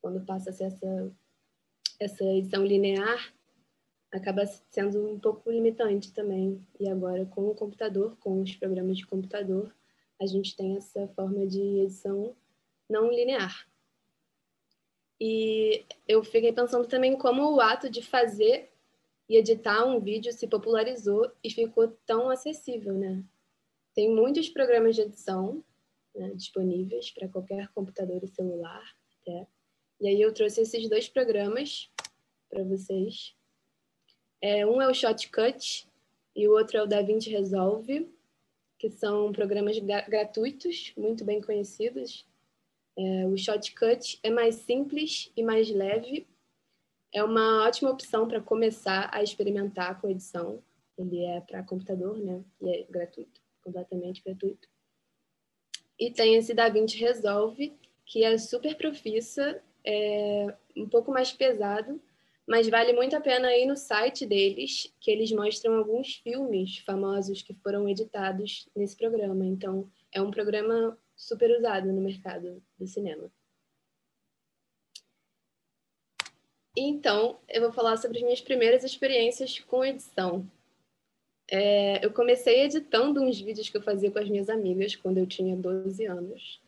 quando 0.00 0.24
passa 0.24 0.50
a 0.50 0.52
ser 0.52 0.64
essa, 0.64 1.12
essa 1.98 2.24
edição 2.24 2.64
linear, 2.64 3.34
acaba 4.12 4.46
sendo 4.46 5.04
um 5.10 5.18
pouco 5.18 5.50
limitante 5.50 6.12
também. 6.12 6.64
E 6.78 6.88
agora, 6.88 7.26
com 7.26 7.48
o 7.48 7.54
computador, 7.54 8.16
com 8.18 8.42
os 8.42 8.54
programas 8.54 8.96
de 8.96 9.06
computador, 9.08 9.74
a 10.22 10.26
gente 10.26 10.56
tem 10.56 10.76
essa 10.76 11.08
forma 11.08 11.44
de 11.48 11.60
edição 11.80 12.36
não 12.88 13.10
linear. 13.10 13.66
E 15.20 15.84
eu 16.06 16.22
fiquei 16.22 16.52
pensando 16.52 16.86
também 16.86 17.18
como 17.18 17.56
o 17.56 17.60
ato 17.60 17.90
de 17.90 18.02
fazer 18.02 18.70
e 19.28 19.36
editar 19.36 19.84
um 19.84 19.98
vídeo 19.98 20.32
se 20.32 20.46
popularizou 20.46 21.32
e 21.42 21.50
ficou 21.50 21.88
tão 22.06 22.30
acessível, 22.30 22.94
né? 22.94 23.24
Tem 23.94 24.12
muitos 24.12 24.48
programas 24.48 24.96
de 24.96 25.02
edição 25.02 25.64
né, 26.14 26.32
disponíveis 26.34 27.10
para 27.10 27.28
qualquer 27.28 27.68
computador 27.68 28.22
e 28.22 28.28
celular, 28.28 28.84
até. 29.20 29.46
E 30.00 30.08
aí 30.08 30.20
eu 30.20 30.32
trouxe 30.32 30.60
esses 30.60 30.88
dois 30.88 31.08
programas 31.08 31.90
para 32.50 32.64
vocês. 32.64 33.34
É, 34.40 34.66
um 34.66 34.82
é 34.82 34.88
o 34.88 34.94
Shotcut 34.94 35.88
e 36.34 36.48
o 36.48 36.52
outro 36.52 36.76
é 36.76 36.82
o 36.82 36.86
DaVinci 36.86 37.30
Resolve, 37.30 38.12
que 38.78 38.90
são 38.90 39.32
programas 39.32 39.78
gratuitos, 39.78 40.92
muito 40.96 41.24
bem 41.24 41.40
conhecidos. 41.40 42.26
É, 42.96 43.26
o 43.26 43.36
Shotcut 43.36 44.18
é 44.22 44.30
mais 44.30 44.56
simples 44.56 45.32
e 45.36 45.42
mais 45.42 45.70
leve. 45.70 46.26
É 47.12 47.22
uma 47.22 47.64
ótima 47.64 47.90
opção 47.90 48.26
para 48.26 48.40
começar 48.40 49.08
a 49.12 49.22
experimentar 49.22 50.00
com 50.00 50.10
edição. 50.10 50.62
Ele 50.98 51.24
é 51.24 51.40
para 51.40 51.62
computador, 51.62 52.18
né? 52.18 52.44
E 52.60 52.68
é 52.68 52.82
gratuito, 52.84 53.40
completamente 53.64 54.22
gratuito. 54.22 54.68
E 55.98 56.10
tem 56.10 56.36
esse 56.36 56.52
DaVinci 56.54 56.98
Resolve, 56.98 57.72
que 58.04 58.22
é 58.22 58.36
super 58.36 58.76
profissa, 58.76 59.62
é 59.84 60.54
um 60.76 60.88
pouco 60.88 61.10
mais 61.10 61.32
pesado, 61.32 62.00
mas 62.46 62.68
vale 62.68 62.92
muito 62.92 63.16
a 63.16 63.20
pena 63.20 63.56
ir 63.56 63.66
no 63.66 63.76
site 63.76 64.26
deles, 64.26 64.92
que 65.00 65.10
eles 65.10 65.32
mostram 65.32 65.76
alguns 65.76 66.16
filmes 66.16 66.78
famosos 66.78 67.42
que 67.42 67.54
foram 67.54 67.88
editados 67.88 68.68
nesse 68.76 68.96
programa. 68.96 69.46
Então, 69.46 69.90
é 70.12 70.20
um 70.20 70.30
programa 70.30 70.98
super 71.16 71.50
usado 71.56 71.90
no 71.92 72.02
mercado 72.02 72.62
do 72.78 72.86
cinema. 72.86 73.30
Então, 76.76 77.38
eu 77.48 77.62
vou 77.62 77.72
falar 77.72 77.96
sobre 77.96 78.18
as 78.18 78.24
minhas 78.24 78.40
primeiras 78.40 78.82
experiências 78.82 79.60
com 79.60 79.84
edição. 79.84 80.50
É, 81.50 82.04
eu 82.04 82.12
comecei 82.12 82.62
editando 82.62 83.22
uns 83.22 83.40
vídeos 83.40 83.68
que 83.68 83.76
eu 83.76 83.82
fazia 83.82 84.10
com 84.10 84.18
as 84.18 84.28
minhas 84.28 84.48
amigas 84.48 84.96
quando 84.96 85.18
eu 85.18 85.26
tinha 85.26 85.56
12 85.56 86.04
anos. 86.06 86.60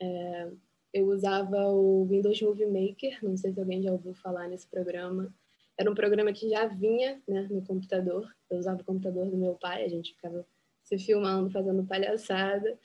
É, 0.00 0.50
eu 0.92 1.06
usava 1.06 1.66
o 1.66 2.06
Windows 2.06 2.40
Movie 2.42 2.66
Maker, 2.66 3.18
não 3.22 3.36
sei 3.36 3.52
se 3.52 3.60
alguém 3.60 3.82
já 3.82 3.92
ouviu 3.92 4.14
falar 4.14 4.48
nesse 4.48 4.66
programa. 4.66 5.34
Era 5.76 5.90
um 5.90 5.94
programa 5.94 6.32
que 6.32 6.48
já 6.48 6.66
vinha 6.66 7.20
né, 7.26 7.48
no 7.50 7.62
computador. 7.62 8.32
Eu 8.48 8.58
usava 8.58 8.80
o 8.80 8.84
computador 8.84 9.26
do 9.26 9.36
meu 9.36 9.54
pai, 9.54 9.84
a 9.84 9.88
gente 9.88 10.14
ficava 10.14 10.46
se 10.82 10.98
filmando, 10.98 11.50
fazendo 11.50 11.84
palhaçada. 11.84 12.78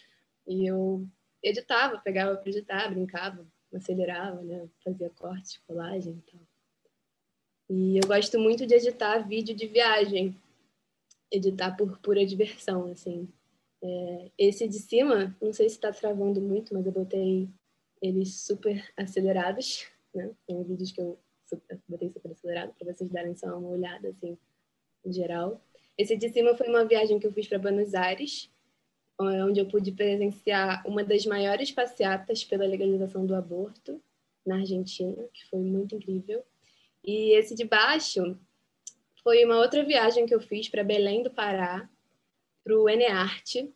E 0.48 0.66
eu 0.66 1.06
editava, 1.44 2.00
pegava 2.00 2.36
para 2.36 2.50
editar, 2.50 2.90
brincava, 2.90 3.46
acelerava, 3.74 4.42
né? 4.42 4.68
Fazia 4.84 5.10
corte, 5.12 5.62
colagem 5.68 6.14
e 6.14 6.32
tal. 6.32 6.42
E 7.70 7.98
eu 7.98 8.08
gosto 8.08 8.40
muito 8.40 8.66
de 8.66 8.74
editar 8.74 9.20
vídeo 9.20 9.56
de 9.56 9.68
viagem, 9.68 10.36
editar 11.32 11.76
por 11.76 12.00
pura 12.00 12.26
diversão, 12.26 12.92
assim. 12.92 13.28
É, 13.82 14.32
esse 14.38 14.68
de 14.68 14.80
cima, 14.80 15.36
não 15.42 15.54
sei 15.54 15.70
se 15.70 15.76
está 15.76 15.92
travando 15.92 16.42
muito, 16.42 16.74
mas 16.74 16.86
eu 16.86 16.92
botei 16.92 17.50
eles 18.02 18.42
super 18.42 18.92
acelerados, 18.98 19.88
né? 20.14 20.32
Tem 20.48 20.64
vídeos 20.64 20.92
que 20.92 21.02
eu 21.02 21.18
super, 21.46 21.80
botei 21.88 22.10
super 22.10 22.32
acelerado 22.32 22.74
para 22.78 22.94
vocês 22.94 23.10
darem 23.10 23.36
só 23.36 23.48
uma 23.58 23.70
olhada, 23.70 24.10
assim, 24.10 24.38
em 25.06 25.14
geral. 25.14 25.62
Esse 25.98 26.16
de 26.16 26.30
cima 26.30 26.56
foi 26.56 26.68
uma 26.68 26.86
viagem 26.86 27.20
que 27.20 27.28
eu 27.28 27.34
fiz 27.34 27.48
para 27.48 27.60
Buenos 27.60 27.94
Aires, 27.94 28.50
onde 29.20 29.60
eu 29.60 29.68
pude 29.68 29.92
presenciar 29.92 30.86
uma 30.88 31.04
das 31.04 31.26
maiores 31.26 31.72
passeatas 31.72 32.44
pela 32.46 32.66
legalização 32.66 33.26
do 33.26 33.36
aborto 33.36 34.02
na 34.46 34.58
Argentina, 34.58 35.22
que 35.34 35.46
foi 35.50 35.60
muito 35.60 35.96
incrível. 35.96 36.42
E 37.04 37.32
esse 37.38 37.54
de 37.54 37.66
baixo 37.66 38.38
foi 39.24 39.44
uma 39.46 39.58
outra 39.58 39.84
viagem 39.84 40.26
que 40.26 40.34
eu 40.34 40.42
fiz 40.42 40.70
para 40.70 40.84
Belém 40.84 41.24
do 41.24 41.32
Pará, 41.32 41.90
para 42.64 42.78
o 42.78 42.90
Enearte, 42.90 43.74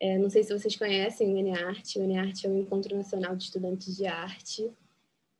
é, 0.00 0.16
não 0.16 0.30
sei 0.30 0.44
se 0.44 0.56
vocês 0.56 0.76
conhecem 0.76 1.34
o 1.34 1.36
Enearte. 1.36 1.98
O 1.98 2.02
Enearte 2.02 2.46
é 2.46 2.50
o 2.50 2.56
Encontro 2.56 2.96
Nacional 2.96 3.34
de 3.34 3.44
Estudantes 3.44 3.96
de 3.96 4.06
Arte. 4.06 4.70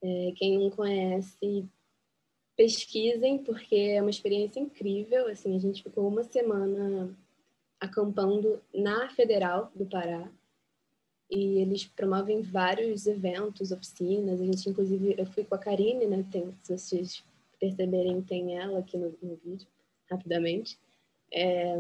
É, 0.03 0.33
quem 0.37 0.59
não 0.59 0.71
conhece, 0.71 1.69
pesquisem, 2.57 3.39
porque 3.39 3.77
é 3.77 4.01
uma 4.01 4.11
experiência 4.11 4.59
incrível. 4.59 5.29
Assim, 5.29 5.57
a 5.57 5.61
gente 5.61 5.83
ficou 5.83 6.09
uma 6.09 6.25
semana 6.25 7.17
acampando 7.79 8.61
na 8.75 9.09
Federal 9.11 9.71
do 9.75 9.87
Pará. 9.87 10.29
E 11.31 11.61
eles 11.61 11.85
promovem 11.85 12.43
vários 12.43 13.07
eventos, 13.07 13.71
oficinas. 13.71 14.41
A 14.41 14.45
gente, 14.45 14.69
inclusive, 14.69 15.15
eu 15.17 15.27
fui 15.27 15.45
com 15.45 15.55
a 15.55 15.59
Karine, 15.59 16.07
né? 16.07 16.25
Tem, 16.33 16.53
se 16.63 16.77
vocês 16.77 17.23
perceberem, 17.59 18.23
tem 18.23 18.57
ela 18.59 18.79
aqui 18.79 18.97
no, 18.97 19.15
no 19.23 19.37
vídeo, 19.37 19.67
rapidamente. 20.11 20.79
É, 21.33 21.77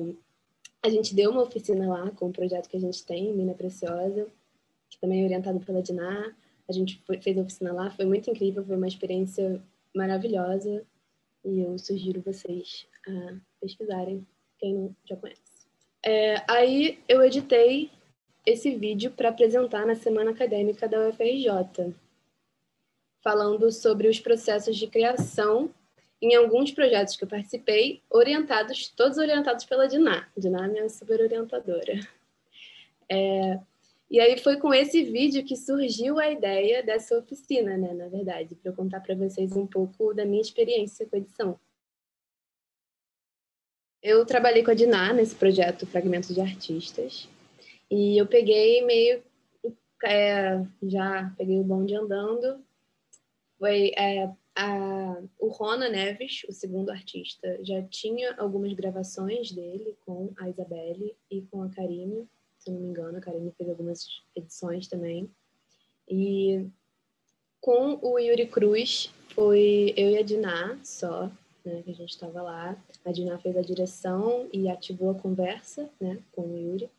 a 0.83 0.89
gente 0.89 1.15
deu 1.15 1.31
uma 1.31 1.43
oficina 1.43 1.89
lá 1.89 2.11
com 2.11 2.27
o 2.27 2.29
um 2.29 2.33
projeto 2.33 2.69
que 2.69 2.77
a 2.77 2.81
gente 2.81 3.05
tem, 3.05 3.33
Mina 3.35 3.55
Preciosa, 3.55 4.27
que 4.89 4.99
também 4.99 5.23
é 5.23 5.25
orientado 5.25 5.61
pela 5.61 5.83
Diná. 5.83 6.35
A 6.69 6.73
gente 6.73 7.03
foi, 7.07 7.21
fez 7.21 7.37
a 7.39 7.43
oficina 7.43 7.73
lá, 7.73 7.91
foi 7.91 8.05
muito 8.05 8.31
incrível, 8.31 8.65
foi 8.65 8.77
uma 8.77 8.87
experiência 8.87 9.63
maravilhosa 9.95 10.85
e 11.45 11.61
eu 11.61 11.79
sugiro 11.79 12.21
vocês 12.21 12.87
a 13.07 13.37
pesquisarem, 13.61 14.27
quem 14.59 14.75
não 14.75 14.97
já 15.05 15.17
conhece. 15.17 15.41
É, 16.05 16.43
aí 16.49 16.99
eu 17.09 17.23
editei 17.23 17.91
esse 18.47 18.75
vídeo 18.75 19.11
para 19.11 19.31
apresentar 19.31 19.87
na 19.87 19.95
Semana 19.95 20.31
Acadêmica 20.31 20.89
da 20.89 21.09
UFRJ, 21.09 21.95
falando 23.23 23.71
sobre 23.71 24.09
os 24.09 24.21
processos 24.21 24.77
de 24.77 24.87
criação 24.87 25.73
em 26.21 26.35
alguns 26.35 26.73
projetos 26.73 27.17
que 27.17 27.25
eu 27.25 27.29
participei, 27.29 28.03
orientados, 28.11 28.89
todos 28.89 29.19
orientados 29.19 29.65
pela 29.65 29.87
Diná. 29.87 30.27
Diná 30.37 30.67
é 30.67 30.69
minha 30.69 30.89
super 30.89 31.21
orientadora. 31.21 32.01
É, 33.11 33.59
e 34.11 34.21
aí 34.21 34.39
foi 34.39 34.57
com 34.57 34.73
esse 34.73 35.03
vídeo 35.03 35.45
que 35.45 35.57
surgiu 35.57 36.19
a 36.19 36.31
ideia 36.31 36.83
dessa 36.83 37.17
oficina, 37.17 37.77
né, 37.77 37.93
na 37.93 38.09
verdade, 38.09 38.55
para 38.55 38.71
eu 38.71 38.75
contar 38.75 39.01
para 39.01 39.15
vocês 39.15 39.53
um 39.53 39.67
pouco 39.67 40.15
da 40.15 40.25
minha 40.25 40.41
experiência 40.41 41.07
com 41.07 41.17
edição. 41.17 41.59
Eu 44.03 44.25
trabalhei 44.25 44.63
com 44.63 44.71
a 44.71 44.75
Diná 44.75 45.13
nesse 45.13 45.35
projeto 45.35 45.87
Fragmentos 45.87 46.35
de 46.35 46.41
Artistas, 46.41 47.29
e 47.91 48.17
eu 48.17 48.27
peguei 48.27 48.83
meio, 48.85 49.23
é, 50.05 50.63
já 50.83 51.35
peguei 51.37 51.59
o 51.59 51.65
bonde 51.65 51.95
andando, 51.95 52.63
foi 53.59 53.93
é, 53.97 54.31
a, 54.55 55.23
o 55.39 55.49
Rona 55.49 55.89
Neves, 55.89 56.45
o 56.49 56.53
segundo 56.53 56.91
artista, 56.91 57.59
já 57.63 57.83
tinha 57.83 58.35
algumas 58.35 58.73
gravações 58.73 59.53
dele 59.53 59.97
com 60.05 60.33
a 60.37 60.49
Isabelle 60.49 61.15
e 61.31 61.43
com 61.43 61.63
a 61.63 61.69
Karine, 61.69 62.29
se 62.59 62.71
não 62.71 62.81
me 62.81 62.89
engano, 62.89 63.19
a 63.19 63.21
Karine 63.21 63.53
fez 63.57 63.69
algumas 63.69 64.23
edições 64.35 64.89
também. 64.89 65.31
E 66.09 66.67
com 67.61 67.99
o 68.03 68.19
Yuri 68.19 68.47
Cruz 68.47 69.13
foi 69.29 69.93
eu 69.97 70.11
e 70.11 70.19
a 70.19 70.23
Diná 70.23 70.79
só, 70.83 71.31
né, 71.65 71.83
que 71.83 71.91
a 71.91 71.95
gente 71.95 72.11
estava 72.11 72.43
lá. 72.43 72.77
A 73.05 73.13
Diná 73.13 73.39
fez 73.39 73.57
a 73.57 73.63
direção 73.63 74.49
e 74.53 74.69
ativou 74.69 75.11
a 75.11 75.15
conversa 75.15 75.89
né, 76.01 76.19
com 76.33 76.43
o 76.43 76.59
Yuri. 76.59 76.91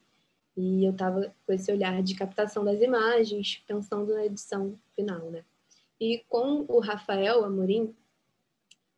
E 0.55 0.85
eu 0.85 0.91
estava 0.91 1.33
com 1.45 1.53
esse 1.53 1.71
olhar 1.71 2.01
de 2.03 2.15
captação 2.15 2.63
das 2.65 2.81
imagens, 2.81 3.61
pensando 3.67 4.13
na 4.13 4.25
edição 4.25 4.75
final, 4.95 5.29
né? 5.29 5.43
E 6.00 6.24
com 6.29 6.65
o 6.68 6.79
Rafael 6.79 7.44
Amorim, 7.44 7.96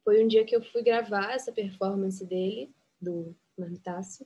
foi 0.04 0.24
um 0.24 0.28
dia 0.28 0.46
que 0.46 0.56
eu 0.56 0.62
fui 0.62 0.84
gravar 0.84 1.34
essa 1.34 1.52
performance 1.52 2.26
dele, 2.26 2.72
do 3.00 3.36
Marmitácio. 3.58 4.26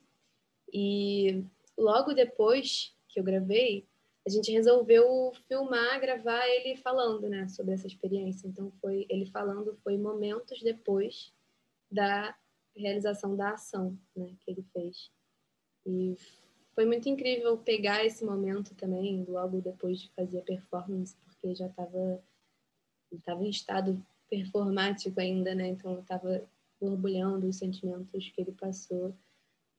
E 0.72 1.44
logo 1.78 2.14
depois 2.14 2.94
que 3.08 3.20
eu 3.20 3.24
gravei, 3.24 3.86
a 4.26 4.30
gente 4.30 4.52
resolveu 4.52 5.32
filmar, 5.48 6.00
gravar 6.02 6.46
ele 6.48 6.76
falando, 6.78 7.30
né, 7.30 7.48
sobre 7.48 7.74
essa 7.74 7.88
experiência. 7.88 8.48
Então 8.48 8.72
foi 8.82 9.06
ele 9.10 9.26
falando 9.28 9.78
foi 9.84 9.98
momentos 9.98 10.62
depois 10.62 11.32
da 11.92 12.36
realização 12.76 13.36
da 13.36 13.52
ação, 13.52 13.98
né, 14.16 14.34
que 14.40 14.52
ele 14.52 14.66
fez. 14.74 15.12
E 15.86 16.16
foi 16.74 16.86
muito 16.86 17.08
incrível 17.08 17.58
pegar 17.58 18.04
esse 18.04 18.26
momento 18.26 18.74
também, 18.76 19.24
logo 19.28 19.62
depois 19.62 20.02
de 20.02 20.12
fazer 20.12 20.40
a 20.40 20.44
performance, 20.44 21.16
porque 21.24 21.56
já 21.56 21.68
estava 21.68 22.22
estava 23.12 23.44
em 23.46 23.50
estado 23.50 24.04
performático 24.30 25.20
ainda, 25.20 25.54
né? 25.54 25.68
Então 25.68 26.00
estava 26.00 26.44
borbulhando 26.80 27.48
os 27.48 27.58
sentimentos 27.58 28.30
que 28.30 28.42
ele 28.42 28.52
passou 28.52 29.14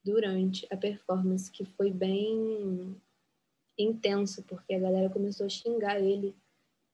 durante 0.05 0.67
a 0.73 0.77
performance, 0.77 1.51
que 1.51 1.65
foi 1.65 1.91
bem 1.91 2.97
intenso, 3.79 4.43
porque 4.45 4.75
a 4.75 4.79
galera 4.79 5.11
começou 5.11 5.47
a 5.47 5.49
xingar 5.49 6.01
ele. 6.01 6.35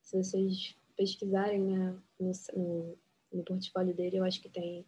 Se 0.00 0.16
vocês 0.16 0.74
pesquisarem 0.96 1.60
né, 1.60 1.96
no, 2.18 2.32
no, 2.56 2.98
no 3.32 3.42
portfólio 3.44 3.94
dele, 3.94 4.16
eu 4.16 4.24
acho 4.24 4.40
que 4.40 4.48
tem 4.48 4.84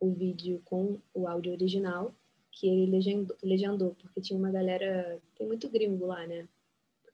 o 0.00 0.10
vídeo 0.12 0.60
com 0.64 0.98
o 1.14 1.26
áudio 1.26 1.52
original, 1.52 2.14
que 2.50 2.66
ele 2.66 2.90
legendou, 2.90 3.36
legendou, 3.42 3.94
porque 3.94 4.20
tinha 4.20 4.38
uma 4.38 4.50
galera. 4.50 5.20
Tem 5.36 5.46
muito 5.46 5.68
gringo 5.68 6.06
lá, 6.06 6.26
né? 6.26 6.48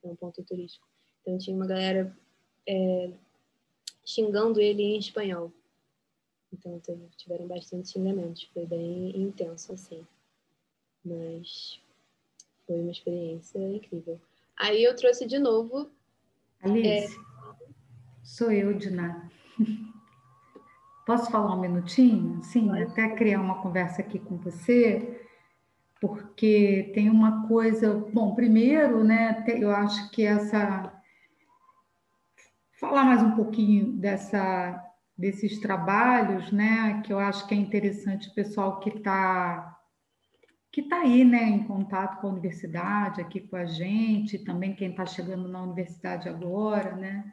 É 0.01 0.07
um 0.07 0.15
ponto 0.15 0.43
turístico. 0.43 0.87
Então 1.21 1.37
tinha 1.37 1.55
uma 1.55 1.67
galera 1.67 2.15
é, 2.67 3.11
xingando 4.05 4.59
ele 4.59 4.83
em 4.83 4.97
espanhol. 4.97 5.51
Então 6.51 6.79
tiveram 7.17 7.47
bastante 7.47 7.89
xingamentos. 7.89 8.49
Foi 8.53 8.65
bem 8.65 9.15
intenso, 9.19 9.73
assim. 9.73 10.05
Mas 11.03 11.79
foi 12.65 12.79
uma 12.79 12.91
experiência 12.91 13.59
incrível. 13.59 14.19
Aí 14.57 14.83
eu 14.83 14.95
trouxe 14.95 15.25
de 15.25 15.39
novo. 15.39 15.89
Alice, 16.61 17.15
é... 17.15 17.19
sou 18.23 18.51
eu, 18.51 18.73
Diná. 18.77 19.29
Posso 21.05 21.29
falar 21.29 21.55
um 21.55 21.59
minutinho? 21.59 22.41
Sim, 22.43 22.67
Pode. 22.67 22.83
até 22.83 23.09
criar 23.09 23.41
uma 23.41 23.61
conversa 23.61 24.01
aqui 24.01 24.19
com 24.19 24.37
você, 24.37 25.21
porque 25.99 26.91
tem 26.93 27.09
uma 27.09 27.45
coisa. 27.47 27.93
Bom, 28.13 28.33
primeiro, 28.33 29.03
né, 29.03 29.43
eu 29.47 29.69
acho 29.71 30.09
que 30.11 30.23
essa. 30.23 30.92
Falar 32.83 33.05
mais 33.05 33.23
um 33.23 33.31
pouquinho 33.31 33.93
dessa, 33.93 34.83
desses 35.17 35.57
trabalhos, 35.57 36.51
né, 36.51 37.01
que 37.05 37.13
eu 37.13 37.17
acho 37.17 37.47
que 37.47 37.55
é 37.55 37.57
interessante 37.57 38.27
o 38.27 38.33
pessoal 38.33 38.81
que 38.81 38.89
está 38.89 39.79
que 40.69 40.81
está 40.81 40.97
aí, 40.97 41.23
né, 41.23 41.43
em 41.43 41.63
contato 41.63 42.19
com 42.19 42.27
a 42.27 42.31
universidade, 42.31 43.21
aqui 43.21 43.39
com 43.39 43.55
a 43.55 43.63
gente, 43.63 44.43
também 44.43 44.75
quem 44.75 44.89
está 44.91 45.05
chegando 45.05 45.47
na 45.47 45.63
universidade 45.63 46.27
agora, 46.27 46.93
né, 46.97 47.23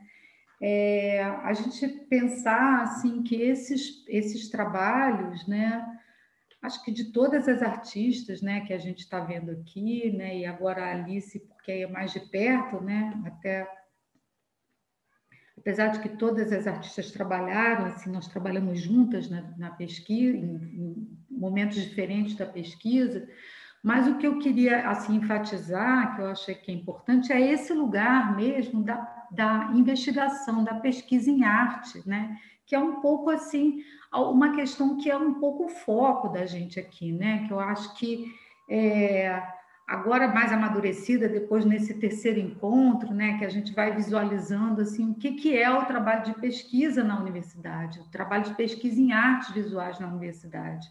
é, 0.63 1.21
a 1.25 1.53
gente 1.53 1.89
pensar 2.09 2.85
assim 2.85 3.21
que 3.25 3.35
esses, 3.35 4.05
esses 4.07 4.49
trabalhos, 4.51 5.49
né, 5.49 5.85
acho 6.63 6.81
que 6.85 6.93
de 6.93 7.11
todas 7.11 7.49
as 7.49 7.61
artistas, 7.61 8.41
né, 8.41 8.61
que 8.61 8.73
a 8.73 8.79
gente 8.79 9.01
está 9.01 9.19
vendo 9.19 9.51
aqui, 9.51 10.13
né, 10.13 10.39
e 10.39 10.47
agora 10.47 10.85
a 10.85 10.93
Alice 10.93 11.41
porque 11.41 11.73
é 11.73 11.87
mais 11.89 12.13
de 12.13 12.21
perto, 12.21 12.81
né, 12.81 13.21
até 13.27 13.80
apesar 15.61 15.89
de 15.89 16.01
que 16.01 16.09
todas 16.09 16.53
as 16.53 16.67
artistas 16.67 17.11
trabalharam, 17.11 17.87
assim, 17.87 18.11
nós 18.11 18.27
trabalhamos 18.27 18.81
juntas 18.81 19.29
na, 19.29 19.43
na 19.59 19.71
pesquisa, 19.71 20.37
em, 20.37 20.55
em 20.57 21.19
momentos 21.31 21.77
diferentes 21.77 22.35
da 22.35 22.47
pesquisa, 22.47 23.29
mas 23.83 24.07
o 24.07 24.17
que 24.17 24.27
eu 24.27 24.39
queria 24.39 24.89
assim 24.89 25.17
enfatizar, 25.17 26.15
que 26.15 26.23
eu 26.23 26.31
achei 26.31 26.55
que 26.55 26.71
é 26.71 26.75
importante, 26.75 27.33
é 27.33 27.41
esse 27.41 27.73
lugar 27.73 28.35
mesmo 28.37 28.83
da, 28.83 29.27
da 29.31 29.71
investigação, 29.75 30.65
da 30.65 30.75
pesquisa 30.75 31.31
em 31.31 31.45
arte, 31.45 32.03
né? 32.07 32.37
Que 32.67 32.75
é 32.75 32.79
um 32.79 33.01
pouco 33.01 33.31
assim 33.31 33.83
uma 34.13 34.55
questão 34.55 34.99
que 34.99 35.11
é 35.11 35.17
um 35.17 35.35
pouco 35.35 35.65
o 35.65 35.69
foco 35.69 36.29
da 36.29 36.45
gente 36.45 36.79
aqui, 36.79 37.13
né? 37.13 37.47
Que 37.47 37.53
eu 37.53 37.61
acho 37.61 37.95
que 37.97 38.27
é, 38.69 39.43
agora 39.91 40.29
mais 40.29 40.53
amadurecida 40.53 41.29
depois 41.29 41.65
nesse 41.65 41.95
terceiro 41.95 42.39
encontro, 42.39 43.13
né? 43.13 43.37
Que 43.39 43.45
a 43.45 43.49
gente 43.49 43.75
vai 43.75 43.95
visualizando 43.95 44.81
assim 44.81 45.11
o 45.11 45.15
que 45.15 45.33
que 45.33 45.57
é 45.57 45.69
o 45.69 45.85
trabalho 45.85 46.25
de 46.25 46.35
pesquisa 46.35 47.03
na 47.03 47.21
universidade, 47.21 48.01
o 48.01 48.05
trabalho 48.05 48.45
de 48.45 48.55
pesquisa 48.55 49.01
em 49.01 49.13
artes 49.13 49.51
visuais 49.51 49.99
na 49.99 50.07
universidade. 50.07 50.89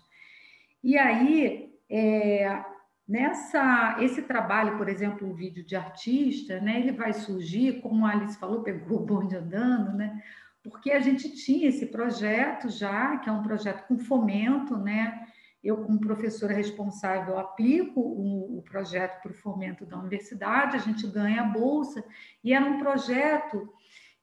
E 0.84 0.98
aí 0.98 1.74
é, 1.90 2.64
Nessa, 3.10 3.98
esse 4.00 4.22
trabalho, 4.22 4.78
por 4.78 4.88
exemplo, 4.88 5.28
o 5.28 5.34
vídeo 5.34 5.64
de 5.64 5.76
artista, 5.76 6.60
né, 6.60 6.80
ele 6.80 6.92
vai 6.92 7.12
surgir, 7.12 7.82
como 7.82 8.06
a 8.06 8.12
Alice 8.12 8.38
falou, 8.38 8.62
pegou 8.62 9.00
o 9.00 9.04
bonde 9.04 9.36
andando, 9.36 9.98
né, 9.98 10.22
porque 10.62 10.92
a 10.92 11.00
gente 11.00 11.28
tinha 11.32 11.70
esse 11.70 11.88
projeto 11.88 12.70
já, 12.70 13.18
que 13.18 13.28
é 13.28 13.32
um 13.32 13.42
projeto 13.42 13.88
com 13.88 13.98
fomento, 13.98 14.78
né, 14.78 15.26
eu, 15.63 15.78
como 15.84 16.00
professora 16.00 16.54
responsável, 16.54 17.38
aplico 17.38 18.00
o, 18.00 18.60
o 18.60 18.62
projeto 18.62 19.22
para 19.22 19.32
o 19.32 19.36
fomento 19.36 19.86
da 19.86 19.98
universidade, 19.98 20.78
a 20.78 20.80
gente 20.80 21.06
ganha 21.08 21.41
a 21.41 21.45
bolsa, 21.45 22.04
e 22.43 22.54
era 22.54 22.65
um 22.65 22.80
projeto 22.80 23.69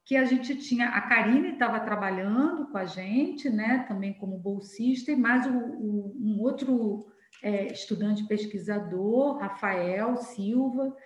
que 0.05 0.17
a 0.17 0.25
gente 0.25 0.57
tinha, 0.57 0.89
a 0.89 1.01
Karine 1.01 1.53
estava 1.53 1.81
trabalhando 1.81 2.67
com 2.69 2.79
a 2.79 2.85
gente, 2.85 3.51
né, 3.51 3.85
também 3.89 4.15
como 4.15 4.39
bolsista, 4.39 5.11
e 5.11 5.17
mais 5.17 5.47
o, 5.47 5.59
o, 5.59 6.17
um 6.19 6.41
outro 6.41 7.09
é, 7.43 7.67
estudante 7.67 8.25
pesquisador, 8.27 9.39
Rafael 9.39 10.17
Silva, 10.17 10.97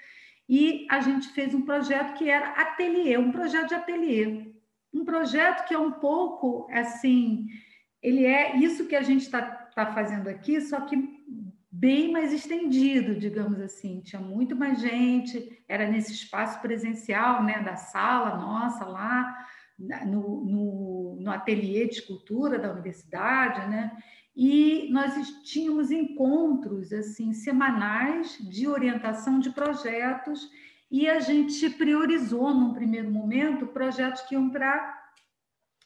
e 0.49 0.87
a 0.90 1.01
gente 1.01 1.29
fez 1.29 1.55
um 1.55 1.62
projeto 1.62 2.14
que 2.14 2.29
era 2.29 2.51
ateliê, 2.51 3.16
um 3.16 3.33
projeto 3.33 3.69
de 3.69 3.75
ateliê. 3.75 4.53
Um 4.93 5.05
projeto 5.05 5.64
que 5.66 5.73
é 5.73 5.79
um 5.79 5.93
pouco 5.93 6.69
assim, 6.73 7.47
ele 8.03 8.27
é 8.27 8.57
isso 8.57 8.88
que 8.88 8.97
a 8.97 9.03
gente 9.03 9.23
está 9.23 9.40
tá 9.87 9.93
fazendo 9.93 10.29
aqui, 10.29 10.61
só 10.61 10.81
que 10.83 10.97
bem 11.71 12.12
mais 12.12 12.33
estendido, 12.33 13.14
digamos 13.14 13.61
assim. 13.61 14.01
Tinha 14.01 14.21
muito 14.21 14.57
mais 14.57 14.81
gente, 14.81 15.62
era 15.69 15.88
nesse 15.88 16.12
espaço 16.12 16.61
presencial, 16.61 17.43
né, 17.43 17.61
da 17.62 17.77
sala 17.77 18.37
nossa 18.37 18.85
lá, 18.85 19.47
no, 19.79 20.45
no, 20.45 21.16
no 21.21 21.31
ateliê 21.31 21.87
de 21.87 21.95
escultura 21.95 22.59
da 22.59 22.73
universidade, 22.73 23.69
né? 23.71 23.97
e 24.43 24.88
nós 24.90 25.14
tínhamos 25.43 25.90
encontros 25.90 26.93
assim 26.93 27.33
semanais 27.33 28.38
de 28.38 28.69
orientação 28.69 29.38
de 29.38 29.51
projetos 29.51 30.49
e 30.90 31.09
a 31.09 31.21
gente 31.21 31.69
priorizou 31.71 32.55
num 32.55 32.73
primeiro 32.73 33.11
momento 33.11 33.66
projetos 33.66 34.23
que 34.23 34.35
iam 34.35 34.51
para 34.51 34.99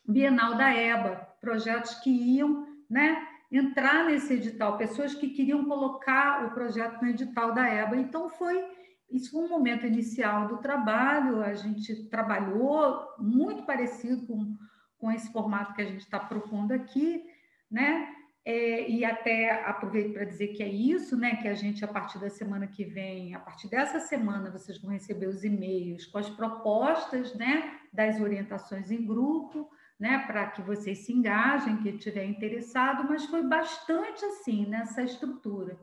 Bienal 0.06 0.54
da 0.54 0.74
EBA, 0.74 1.16
projetos 1.40 1.94
que 1.94 2.10
iam, 2.10 2.66
né, 2.90 3.26
entrar 3.50 4.04
nesse 4.06 4.34
edital, 4.34 4.76
pessoas 4.76 5.14
que 5.14 5.28
queriam 5.28 5.64
colocar 5.64 6.46
o 6.46 6.50
projeto 6.50 7.00
no 7.02 7.08
edital 7.08 7.52
da 7.52 7.66
EBA. 7.68 7.96
Então 7.96 8.28
foi 8.28 8.64
isso 9.10 9.30
foi 9.30 9.44
um 9.44 9.48
momento 9.48 9.86
inicial 9.86 10.48
do 10.48 10.58
trabalho, 10.58 11.42
a 11.42 11.54
gente 11.54 12.08
trabalhou 12.08 13.06
muito 13.18 13.62
parecido 13.62 14.26
com, 14.26 14.56
com 14.98 15.12
esse 15.12 15.30
formato 15.30 15.72
que 15.74 15.82
a 15.82 15.84
gente 15.84 16.00
está 16.00 16.18
propondo 16.18 16.72
aqui, 16.72 17.24
né? 17.70 18.12
É, 18.46 18.90
e 18.90 19.04
até 19.04 19.64
aproveito 19.64 20.12
para 20.12 20.24
dizer 20.24 20.48
que 20.48 20.62
é 20.62 20.68
isso, 20.68 21.16
né? 21.16 21.36
Que 21.36 21.48
a 21.48 21.54
gente, 21.54 21.84
a 21.84 21.88
partir 21.88 22.18
da 22.18 22.28
semana 22.28 22.66
que 22.66 22.84
vem, 22.84 23.34
a 23.34 23.38
partir 23.38 23.68
dessa 23.68 24.00
semana, 24.00 24.50
vocês 24.50 24.78
vão 24.78 24.90
receber 24.90 25.28
os 25.28 25.44
e-mails 25.44 26.06
com 26.06 26.18
as 26.18 26.28
propostas, 26.28 27.34
né? 27.34 27.78
Das 27.92 28.20
orientações 28.20 28.90
em 28.90 29.06
grupo, 29.06 29.70
né? 29.98 30.18
Para 30.26 30.46
que 30.50 30.62
vocês 30.62 30.98
se 30.98 31.12
engajem, 31.12 31.78
que 31.78 31.88
estiver 31.88 32.24
interessado, 32.24 33.08
mas 33.08 33.24
foi 33.26 33.42
bastante 33.42 34.24
assim 34.24 34.66
nessa 34.66 35.02
estrutura. 35.02 35.78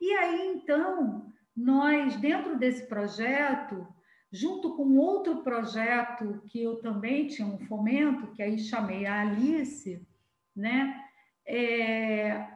E 0.00 0.12
aí, 0.12 0.52
então, 0.54 1.26
nós, 1.56 2.16
dentro 2.16 2.58
desse 2.58 2.86
projeto, 2.86 3.86
junto 4.30 4.76
com 4.76 4.96
outro 4.96 5.42
projeto 5.42 6.42
que 6.46 6.62
eu 6.62 6.76
também 6.76 7.26
tinha 7.26 7.48
um 7.48 7.58
fomento, 7.58 8.32
que 8.32 8.42
aí 8.42 8.58
chamei 8.58 9.06
a 9.06 9.22
Alice, 9.22 10.06
né? 10.54 11.04
é, 11.48 12.46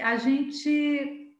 a 0.00 0.16
gente 0.16 1.34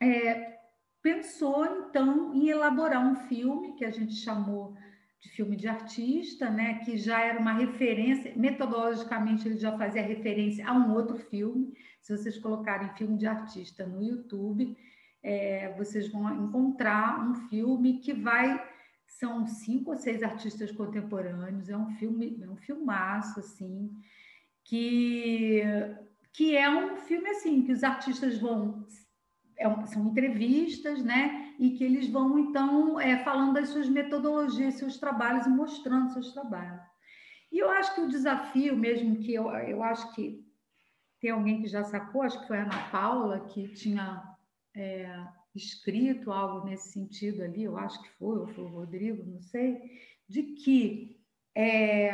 é, 0.00 0.58
pensou 1.02 1.66
então 1.66 2.34
em 2.34 2.48
elaborar 2.48 3.06
um 3.06 3.14
filme 3.28 3.74
que 3.74 3.84
a 3.84 3.90
gente 3.90 4.14
chamou 4.14 4.74
de 5.22 5.28
filme 5.28 5.54
de 5.54 5.68
artista, 5.68 6.50
né, 6.50 6.80
que 6.80 6.98
já 6.98 7.20
era 7.20 7.38
uma 7.38 7.52
referência, 7.52 8.32
metodologicamente 8.36 9.46
ele 9.46 9.56
já 9.56 9.78
fazia 9.78 10.02
referência 10.02 10.66
a 10.66 10.72
um 10.72 10.92
outro 10.92 11.16
filme. 11.16 11.72
Se 12.00 12.16
vocês 12.16 12.36
colocarem 12.38 12.92
filme 12.96 13.16
de 13.16 13.26
artista 13.26 13.86
no 13.86 14.02
YouTube, 14.02 14.76
é, 15.22 15.72
vocês 15.78 16.10
vão 16.10 16.44
encontrar 16.44 17.24
um 17.24 17.34
filme 17.48 18.00
que 18.00 18.12
vai 18.12 18.60
são 19.06 19.46
cinco 19.46 19.90
ou 19.92 19.96
seis 19.96 20.22
artistas 20.24 20.72
contemporâneos. 20.72 21.68
É 21.68 21.76
um 21.76 21.90
filme, 21.90 22.40
é 22.42 22.50
um 22.50 22.56
filmaço 22.56 23.38
assim 23.38 23.94
que, 24.64 25.62
que 26.32 26.56
é 26.56 26.68
um 26.68 26.96
filme 26.96 27.28
assim, 27.28 27.62
que 27.62 27.72
os 27.72 27.84
artistas 27.84 28.38
vão. 28.38 28.84
É, 29.56 29.86
são 29.86 30.08
entrevistas, 30.08 31.04
né? 31.04 31.41
E 31.58 31.70
que 31.70 31.84
eles 31.84 32.08
vão, 32.08 32.38
então, 32.38 32.98
é, 33.00 33.22
falando 33.24 33.54
das 33.54 33.68
suas 33.68 33.88
metodologias, 33.88 34.74
seus 34.74 34.98
trabalhos 34.98 35.46
e 35.46 35.50
mostrando 35.50 36.12
seus 36.12 36.32
trabalhos. 36.32 36.80
E 37.50 37.58
eu 37.58 37.70
acho 37.70 37.94
que 37.94 38.00
o 38.00 38.08
desafio, 38.08 38.76
mesmo 38.76 39.16
que 39.16 39.34
eu, 39.34 39.48
eu 39.50 39.82
acho 39.82 40.12
que 40.14 40.42
tem 41.20 41.30
alguém 41.30 41.60
que 41.60 41.68
já 41.68 41.84
sacou, 41.84 42.22
acho 42.22 42.40
que 42.40 42.48
foi 42.48 42.58
a 42.58 42.62
Ana 42.62 42.90
Paula, 42.90 43.40
que 43.46 43.68
tinha 43.68 44.22
é, 44.74 45.24
escrito 45.54 46.32
algo 46.32 46.66
nesse 46.66 46.92
sentido 46.92 47.42
ali, 47.42 47.62
eu 47.64 47.76
acho 47.76 48.02
que 48.02 48.10
foi, 48.18 48.38
ou 48.38 48.48
foi 48.48 48.64
o 48.64 48.68
Rodrigo, 48.68 49.22
não 49.24 49.40
sei, 49.40 49.78
de 50.28 50.42
que 50.42 51.20
é, 51.54 52.10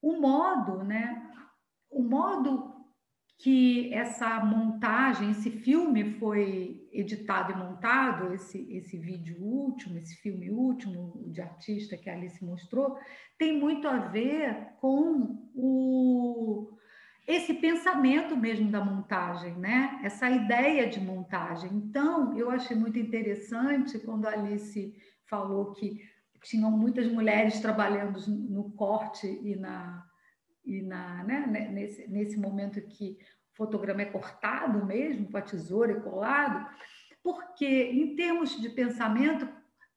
o 0.00 0.18
modo, 0.18 0.82
né, 0.82 1.30
o 1.90 2.02
modo 2.02 2.75
que 3.38 3.92
essa 3.92 4.40
montagem, 4.40 5.30
esse 5.30 5.50
filme 5.50 6.14
foi 6.18 6.88
editado 6.90 7.52
e 7.52 7.56
montado, 7.56 8.32
esse, 8.32 8.66
esse 8.72 8.96
vídeo 8.96 9.36
último, 9.38 9.98
esse 9.98 10.16
filme 10.16 10.50
último 10.50 11.22
de 11.26 11.42
artista 11.42 11.96
que 11.96 12.08
a 12.08 12.14
Alice 12.14 12.42
mostrou, 12.42 12.98
tem 13.38 13.58
muito 13.60 13.86
a 13.86 13.98
ver 13.98 14.68
com 14.80 15.50
o, 15.54 16.78
esse 17.26 17.52
pensamento 17.54 18.34
mesmo 18.36 18.70
da 18.70 18.82
montagem, 18.82 19.54
né? 19.56 20.00
Essa 20.02 20.30
ideia 20.30 20.88
de 20.88 21.00
montagem. 21.00 21.70
Então, 21.74 22.36
eu 22.38 22.50
achei 22.50 22.76
muito 22.76 22.98
interessante 22.98 23.98
quando 23.98 24.26
a 24.26 24.30
Alice 24.30 24.94
falou 25.26 25.72
que 25.72 26.00
tinham 26.42 26.70
muitas 26.70 27.06
mulheres 27.10 27.60
trabalhando 27.60 28.18
no 28.30 28.70
corte 28.70 29.26
e 29.26 29.56
na 29.56 30.05
e 30.66 30.82
na 30.82 31.22
né? 31.22 31.46
nesse, 31.72 32.08
nesse 32.08 32.36
momento 32.38 32.80
que 32.82 33.16
o 33.52 33.56
fotograma 33.56 34.02
é 34.02 34.06
cortado 34.06 34.84
mesmo 34.84 35.30
com 35.30 35.38
a 35.38 35.42
tesoura 35.42 35.92
e 35.92 36.00
colado, 36.00 36.68
porque 37.22 37.90
em 37.92 38.14
termos 38.14 38.60
de 38.60 38.68
pensamento 38.68 39.48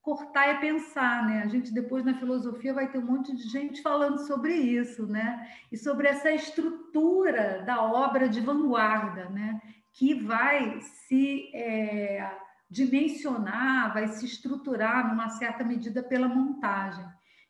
cortar 0.02 0.48
é 0.48 0.54
pensar, 0.56 1.28
né? 1.28 1.44
A 1.44 1.48
gente 1.48 1.74
depois 1.74 2.04
na 2.04 2.18
filosofia 2.18 2.74
vai 2.74 2.90
ter 2.90 2.98
um 2.98 3.06
monte 3.06 3.36
de 3.36 3.44
gente 3.44 3.82
falando 3.82 4.26
sobre 4.26 4.54
isso, 4.54 5.06
né? 5.06 5.48
E 5.72 5.78
sobre 5.78 6.08
essa 6.08 6.32
estrutura 6.32 7.64
da 7.66 7.84
obra 7.84 8.28
de 8.28 8.40
vanguarda, 8.40 9.30
né? 9.30 9.62
Que 9.94 10.14
vai 10.14 10.80
se 10.82 11.52
é, 11.54 12.32
dimensionar, 12.70 13.94
vai 13.94 14.08
se 14.08 14.26
estruturar 14.26 15.10
numa 15.10 15.30
certa 15.30 15.64
medida 15.64 16.02
pela 16.02 16.28
montagem. 16.28 17.06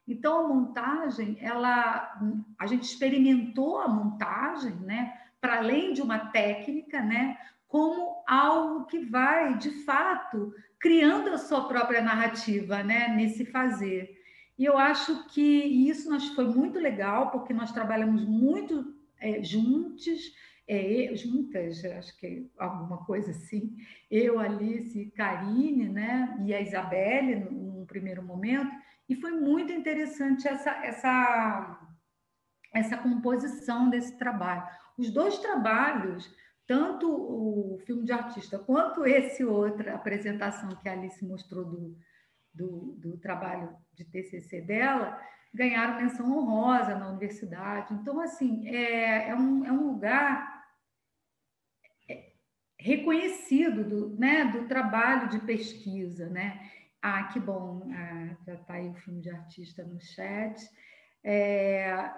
Então 0.10 0.40
a 0.40 0.48
montagem, 0.48 1.38
ela, 1.40 2.20
a 2.58 2.66
gente 2.66 2.84
experimentou 2.84 3.80
a 3.80 3.88
montagem, 3.88 4.76
né? 4.78 5.14
Para 5.40 5.58
além 5.58 5.94
de 5.94 6.02
uma 6.02 6.18
técnica, 6.18 7.02
né? 7.02 7.38
Como 7.68 8.24
algo 8.28 8.86
que 8.86 9.00
vai, 9.06 9.58
de 9.58 9.70
fato, 9.86 10.54
criando 10.80 11.30
a 11.30 11.38
sua 11.38 11.68
própria 11.68 12.02
narrativa, 12.02 12.82
né, 12.82 13.10
nesse 13.10 13.46
fazer. 13.46 14.18
E 14.58 14.66
eu 14.66 14.78
acho 14.78 15.28
que 15.28 15.42
isso 15.42 16.10
nós 16.10 16.28
foi 16.30 16.46
muito 16.48 16.80
legal, 16.80 17.30
porque 17.32 17.54
nós 17.54 17.72
trabalhamos 17.72 18.26
muito 18.26 18.94
é, 19.20 19.44
juntos, 19.44 20.34
é, 20.68 21.12
juntas, 21.16 21.84
acho 21.86 22.18
que 22.18 22.50
alguma 22.58 22.98
coisa 23.06 23.32
assim, 23.32 23.76
eu, 24.10 24.40
Alice, 24.40 25.12
Karine, 25.16 25.90
né, 25.90 26.38
e 26.46 26.54
a 26.54 26.62
Isabelle, 26.62 27.48
num 27.52 27.86
primeiro 27.86 28.24
momento, 28.24 28.72
e 29.10 29.16
foi 29.16 29.32
muito 29.32 29.74
interessante 29.74 30.48
essa, 30.48 30.70
essa, 30.86 31.80
essa 32.74 32.98
composição 32.98 33.90
desse 33.90 34.18
trabalho. 34.18 34.64
Os 34.98 35.10
dois 35.10 35.40
trabalhos 35.40 36.32
tanto 36.70 37.10
o 37.12 37.80
filme 37.80 38.04
de 38.04 38.12
artista 38.12 38.60
quanto 38.60 39.04
esse 39.04 39.44
outra 39.44 39.96
apresentação 39.96 40.70
que 40.76 40.88
a 40.88 40.92
Alice 40.92 41.26
mostrou 41.26 41.66
do, 41.66 41.98
do, 42.54 42.96
do, 43.00 43.18
trabalho 43.18 43.76
de 43.92 44.06
TCC 44.06 44.62
dela, 44.62 45.20
ganharam 45.52 46.00
menção 46.00 46.32
honrosa 46.32 46.96
na 46.96 47.10
universidade. 47.10 47.92
Então, 47.96 48.20
assim, 48.20 48.68
é, 48.68 49.30
é, 49.30 49.36
um, 49.36 49.66
é 49.66 49.72
um 49.72 49.94
lugar 49.94 50.64
é, 52.08 52.34
reconhecido 52.78 53.84
do, 53.84 54.16
né, 54.20 54.46
do 54.46 54.68
trabalho 54.68 55.28
de 55.28 55.40
pesquisa, 55.40 56.30
né? 56.30 56.70
Ah, 57.02 57.24
que 57.26 57.40
bom, 57.40 57.90
ah, 57.94 58.36
já 58.46 58.56
está 58.56 58.74
aí 58.74 58.90
o 58.90 58.94
filme 58.96 59.22
de 59.22 59.30
artista 59.30 59.84
no 59.84 60.00
chat. 60.02 60.62
É, 61.24 62.12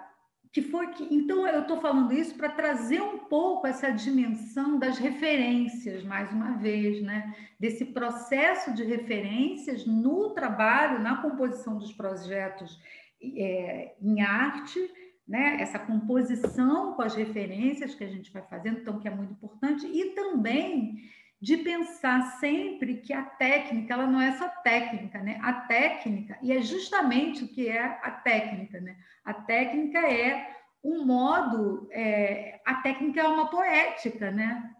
que 0.52 0.60
foi 0.60 0.88
que. 0.88 1.14
Então, 1.14 1.46
eu 1.46 1.62
estou 1.62 1.80
falando 1.80 2.12
isso 2.12 2.34
para 2.36 2.50
trazer 2.50 3.00
um 3.00 3.18
pouco 3.18 3.66
essa 3.66 3.90
dimensão 3.90 4.78
das 4.78 4.98
referências, 4.98 6.04
mais 6.04 6.30
uma 6.30 6.58
vez, 6.58 7.00
né? 7.02 7.34
Desse 7.58 7.86
processo 7.86 8.74
de 8.74 8.84
referências 8.84 9.86
no 9.86 10.30
trabalho, 10.30 11.00
na 11.00 11.22
composição 11.22 11.78
dos 11.78 11.92
projetos 11.92 12.78
é, 13.22 13.94
em 14.00 14.20
arte, 14.20 14.78
né? 15.26 15.56
Essa 15.60 15.78
composição 15.78 16.92
com 16.94 17.02
as 17.02 17.14
referências 17.14 17.94
que 17.94 18.04
a 18.04 18.08
gente 18.08 18.30
vai 18.30 18.42
fazendo, 18.42 18.80
então, 18.80 18.98
que 18.98 19.08
é 19.08 19.14
muito 19.14 19.32
importante, 19.32 19.86
e 19.86 20.10
também 20.14 20.96
de 21.42 21.56
pensar 21.56 22.38
sempre 22.38 22.98
que 22.98 23.12
a 23.12 23.24
técnica, 23.24 23.94
ela 23.94 24.06
não 24.06 24.20
é 24.20 24.30
só 24.38 24.48
técnica, 24.62 25.18
né? 25.18 25.40
A 25.42 25.52
técnica, 25.52 26.38
e 26.40 26.52
é 26.52 26.62
justamente 26.62 27.42
o 27.42 27.48
que 27.48 27.68
é 27.68 27.82
a 27.82 28.12
técnica, 28.12 28.80
né? 28.80 28.96
A 29.24 29.34
técnica 29.34 29.98
é 29.98 30.56
um 30.84 31.04
modo, 31.04 31.88
é, 31.90 32.60
a 32.64 32.76
técnica 32.76 33.22
é 33.22 33.26
uma 33.26 33.50
poética, 33.50 34.30
né? 34.30 34.72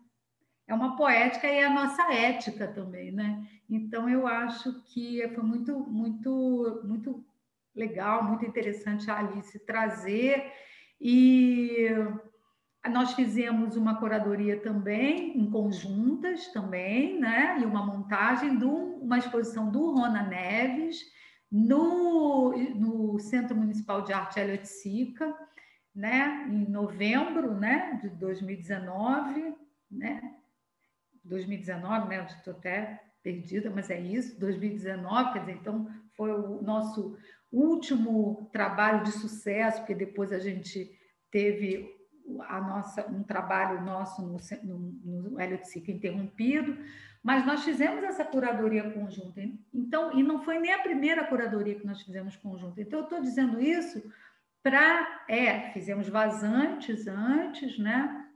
É 0.69 0.73
uma 0.73 0.97
poética 0.97 1.49
e 1.49 1.57
é 1.57 1.65
a 1.65 1.75
nossa 1.75 2.13
ética 2.13 2.69
também, 2.69 3.11
né? 3.11 3.45
Então 3.69 4.09
eu 4.09 4.29
acho 4.29 4.85
que 4.85 5.21
foi 5.35 5.43
muito, 5.43 5.81
muito, 5.81 6.81
muito 6.85 7.25
legal, 7.75 8.23
muito 8.23 8.47
interessante 8.47 9.11
a 9.11 9.19
Alice 9.19 9.59
trazer 9.67 10.53
e 11.01 11.89
nós 12.91 13.15
fizemos 13.15 13.77
uma 13.77 13.99
curadoria 13.99 14.61
também, 14.61 15.39
em 15.39 15.49
conjuntas 15.49 16.49
também, 16.49 17.19
né? 17.21 17.59
E 17.61 17.65
uma 17.65 17.87
montagem 17.87 18.59
de 18.59 18.65
uma 18.65 19.19
exposição 19.19 19.71
do 19.71 19.93
Rona 19.93 20.23
Neves 20.25 21.01
no, 21.51 22.53
no 22.75 23.19
Centro 23.21 23.55
Municipal 23.55 24.03
de 24.03 24.13
Arte 24.13 24.41
Elliot 24.41 24.67
Sica, 24.67 25.33
né? 25.95 26.47
Em 26.51 26.69
novembro, 26.69 27.55
né? 27.55 28.01
De 28.03 28.09
2019, 28.09 29.55
né? 29.89 30.35
2019, 31.25 32.09
né? 32.09 32.25
Estou 32.25 32.55
até 32.55 33.01
perdida, 33.23 33.71
mas 33.71 33.89
é 33.91 34.01
isso, 34.01 34.39
2019, 34.41 35.33
quer 35.33 35.39
dizer, 35.41 35.53
então 35.53 35.89
foi 36.17 36.33
o 36.33 36.61
nosso 36.63 37.17
último 37.53 38.51
trabalho 38.53 39.05
de 39.05 39.13
sucesso, 39.13 39.79
porque 39.79 39.95
depois 39.95 40.33
a 40.33 40.41
gente 40.41 40.91
teve 41.31 42.02
a 42.49 42.61
nossa, 42.61 43.07
um 43.09 43.23
trabalho 43.23 43.83
nosso 43.83 44.23
no, 44.23 44.39
no, 44.63 44.79
no 45.31 45.41
Elliot 45.41 45.69
Sica 45.69 45.91
interrompido, 45.91 46.77
mas 47.23 47.47
nós 47.47 47.63
fizemos 47.65 48.03
essa 48.03 48.25
curadoria 48.25 48.91
conjunta. 48.91 49.41
Então, 49.73 50.19
e 50.19 50.23
não 50.23 50.43
foi 50.43 50.59
nem 50.59 50.73
a 50.73 50.83
primeira 50.83 51.25
curadoria 51.25 51.79
que 51.79 51.87
nós 51.87 52.03
fizemos 52.03 52.37
conjunta. 52.37 52.81
Então, 52.81 53.01
eu 53.01 53.05
estou 53.05 53.21
dizendo 53.21 53.61
isso 53.61 54.03
para. 54.63 55.25
É, 55.29 55.71
fizemos 55.71 56.09
vazantes 56.09 57.07
antes, 57.07 57.79
né? 57.79 58.27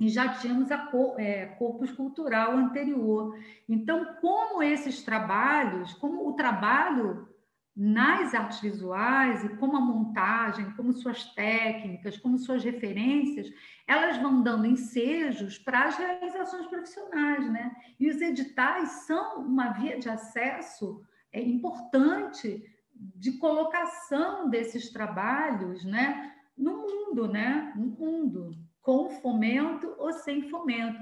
E 0.00 0.08
já 0.08 0.34
tínhamos 0.34 0.72
a 0.72 0.90
é, 1.18 1.46
corpus 1.46 1.92
cultural 1.92 2.56
anterior. 2.56 3.38
Então, 3.68 4.16
como 4.20 4.62
esses 4.62 5.02
trabalhos, 5.02 5.92
como 5.94 6.28
o 6.28 6.32
trabalho 6.32 7.31
nas 7.74 8.34
artes 8.34 8.60
visuais 8.60 9.44
e 9.44 9.56
como 9.56 9.76
a 9.76 9.80
montagem, 9.80 10.70
como 10.72 10.92
suas 10.92 11.24
técnicas, 11.34 12.18
como 12.18 12.38
suas 12.38 12.62
referências, 12.62 13.50
elas 13.86 14.18
vão 14.18 14.42
dando 14.42 14.66
ensejos 14.66 15.58
para 15.58 15.84
as 15.84 15.96
realizações 15.96 16.66
profissionais, 16.66 17.50
né? 17.50 17.74
E 17.98 18.10
os 18.10 18.20
editais 18.20 18.90
são 19.06 19.38
uma 19.40 19.70
via 19.72 19.98
de 19.98 20.08
acesso 20.08 21.02
é, 21.32 21.40
importante 21.40 22.62
de 22.94 23.32
colocação 23.38 24.50
desses 24.50 24.90
trabalhos, 24.90 25.82
né? 25.84 26.34
No 26.56 26.76
mundo, 26.76 27.26
né? 27.26 27.72
No 27.74 27.86
mundo, 27.86 28.54
com 28.82 29.08
fomento 29.08 29.94
ou 29.98 30.12
sem 30.12 30.48
fomento. 30.50 31.00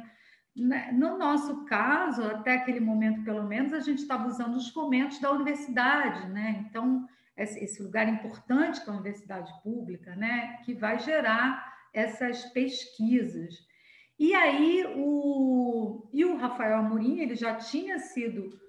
Né, 0.57 0.91
no 0.93 1.17
nosso 1.17 1.65
caso, 1.65 2.23
até 2.25 2.55
aquele 2.55 2.81
momento, 2.81 3.23
pelo 3.23 3.45
menos, 3.45 3.73
a 3.73 3.81
gente 3.81 4.01
estava 4.01 4.27
usando 4.27 4.57
os 4.57 4.69
fomentos 4.71 5.21
da 5.21 5.31
universidade, 5.31 6.29
né? 6.29 6.65
Então, 6.69 7.09
esse 7.37 7.83
lugar 7.83 8.09
importante 8.09 8.81
que 8.81 8.89
é 8.89 8.93
a 8.93 8.97
universidade 8.97 9.53
pública, 9.63 10.15
né? 10.17 10.59
Que 10.65 10.75
vai 10.75 10.99
gerar 10.99 11.73
essas 11.93 12.45
pesquisas. 12.47 13.55
E 14.19 14.35
aí, 14.35 14.85
o, 14.97 16.09
e 16.13 16.25
o 16.25 16.37
Rafael 16.37 16.79
Amorim, 16.79 17.21
ele 17.21 17.35
já 17.35 17.55
tinha 17.55 17.99
sido 17.99 18.61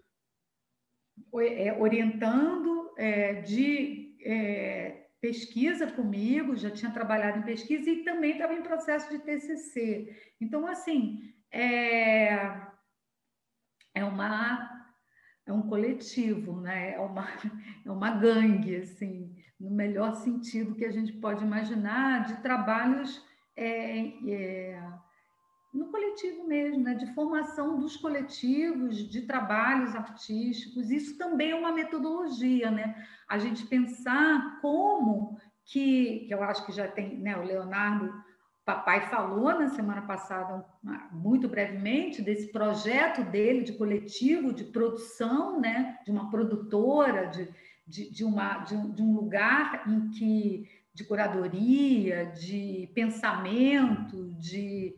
é, 1.35 1.75
orientando 1.77 2.93
é, 2.97 3.41
de 3.41 4.15
é, 4.23 5.07
pesquisa 5.19 5.91
comigo, 5.91 6.55
já 6.55 6.71
tinha 6.71 6.91
trabalhado 6.91 7.39
em 7.39 7.43
pesquisa 7.43 7.89
e 7.89 8.03
também 8.03 8.31
estava 8.31 8.53
em 8.53 8.63
processo 8.63 9.09
de 9.09 9.19
TCC. 9.19 10.15
Então, 10.39 10.65
assim, 10.65 11.33
é, 11.51 12.61
é 13.93 14.03
uma 14.03 14.81
é 15.45 15.53
um 15.53 15.63
coletivo, 15.63 16.61
né? 16.61 16.93
é, 16.93 16.99
uma, 16.99 17.27
é 17.85 17.91
uma 17.91 18.11
gangue, 18.11 18.77
assim, 18.77 19.35
no 19.59 19.71
melhor 19.71 20.15
sentido 20.15 20.75
que 20.75 20.85
a 20.85 20.91
gente 20.91 21.13
pode 21.13 21.43
imaginar, 21.43 22.25
de 22.25 22.41
trabalhos 22.41 23.23
é, 23.55 24.07
é, 24.29 24.83
no 25.73 25.87
coletivo 25.87 26.47
mesmo, 26.47 26.83
né? 26.83 26.95
de 26.95 27.13
formação 27.13 27.79
dos 27.79 27.97
coletivos, 27.97 28.97
de 29.09 29.21
trabalhos 29.21 29.95
artísticos. 29.95 30.89
Isso 30.89 31.17
também 31.17 31.51
é 31.51 31.55
uma 31.55 31.71
metodologia, 31.71 32.69
né? 32.69 33.07
A 33.27 33.37
gente 33.37 33.65
pensar 33.67 34.59
como 34.61 35.39
que, 35.65 36.25
que 36.27 36.33
eu 36.33 36.43
acho 36.43 36.65
que 36.65 36.71
já 36.71 36.87
tem, 36.87 37.19
né? 37.19 37.37
O 37.37 37.43
Leonardo 37.43 38.11
papai 38.65 39.09
falou 39.09 39.53
na 39.53 39.69
semana 39.69 40.03
passada, 40.03 40.65
muito 41.11 41.47
brevemente, 41.47 42.21
desse 42.21 42.51
projeto 42.51 43.23
dele 43.23 43.63
de 43.63 43.73
coletivo, 43.73 44.53
de 44.53 44.65
produção, 44.65 45.59
né? 45.59 45.97
De 46.05 46.11
uma 46.11 46.29
produtora, 46.29 47.27
de, 47.27 47.49
de, 47.87 48.11
de, 48.11 48.23
uma, 48.23 48.59
de, 48.59 48.75
um, 48.75 48.91
de 48.91 49.01
um 49.01 49.13
lugar 49.13 49.83
em 49.87 50.09
que 50.11 50.69
de 50.93 51.05
curadoria, 51.05 52.25
de 52.25 52.91
pensamento, 52.93 54.33
de 54.37 54.95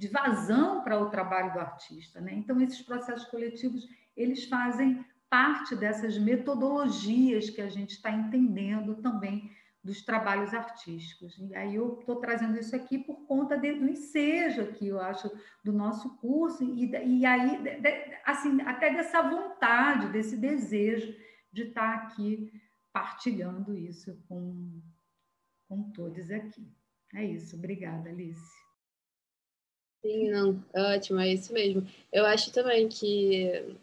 de 0.00 0.08
vazão 0.08 0.82
para 0.82 0.98
o 0.98 1.10
trabalho 1.10 1.52
do 1.52 1.58
artista. 1.58 2.20
Né? 2.20 2.32
Então, 2.34 2.60
esses 2.60 2.80
processos 2.80 3.26
coletivos, 3.26 3.86
eles 4.16 4.44
fazem 4.46 5.04
parte 5.28 5.76
dessas 5.76 6.16
metodologias 6.16 7.50
que 7.50 7.60
a 7.60 7.68
gente 7.68 7.90
está 7.90 8.10
entendendo 8.10 8.96
também 8.96 9.50
dos 9.82 10.02
trabalhos 10.02 10.52
artísticos. 10.52 11.38
E 11.38 11.54
aí 11.54 11.74
eu 11.74 11.98
estou 12.00 12.16
trazendo 12.16 12.58
isso 12.58 12.76
aqui 12.76 12.98
por 12.98 13.26
conta 13.26 13.56
de, 13.56 13.72
do 13.72 13.88
ensejo 13.88 14.60
aqui, 14.62 14.88
eu 14.88 15.00
acho, 15.00 15.30
do 15.64 15.72
nosso 15.72 16.16
curso, 16.18 16.62
e, 16.62 16.90
e 16.90 17.24
aí, 17.24 17.62
de, 17.62 17.80
de, 17.80 18.16
assim, 18.24 18.60
até 18.62 18.92
dessa 18.92 19.22
vontade, 19.22 20.12
desse 20.12 20.36
desejo 20.36 21.16
de 21.52 21.62
estar 21.62 21.98
tá 21.98 22.04
aqui 22.04 22.52
partilhando 22.92 23.76
isso 23.76 24.22
com, 24.28 24.80
com 25.66 25.90
todos 25.92 26.30
aqui. 26.30 26.70
É 27.14 27.24
isso, 27.24 27.56
obrigada, 27.56 28.10
Alice. 28.10 28.60
Sim, 30.02 30.30
não, 30.30 30.64
ótimo, 30.74 31.20
é 31.20 31.32
isso 31.32 31.52
mesmo. 31.52 31.86
Eu 32.12 32.24
acho 32.26 32.52
também 32.52 32.88
que 32.88 33.76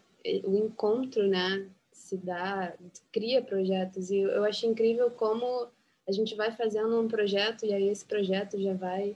o 0.44 0.56
encontro, 0.56 1.26
né, 1.28 1.68
se 1.92 2.16
dá, 2.16 2.74
cria 3.12 3.42
projetos, 3.42 4.10
e 4.10 4.18
eu 4.18 4.44
acho 4.44 4.66
incrível 4.66 5.10
como 5.10 5.68
a 6.08 6.12
gente 6.12 6.34
vai 6.34 6.50
fazendo 6.50 6.98
um 6.98 7.06
projeto 7.06 7.66
e 7.66 7.74
aí 7.74 7.88
esse 7.88 8.04
projeto 8.04 8.58
já 8.58 8.72
vai 8.72 9.14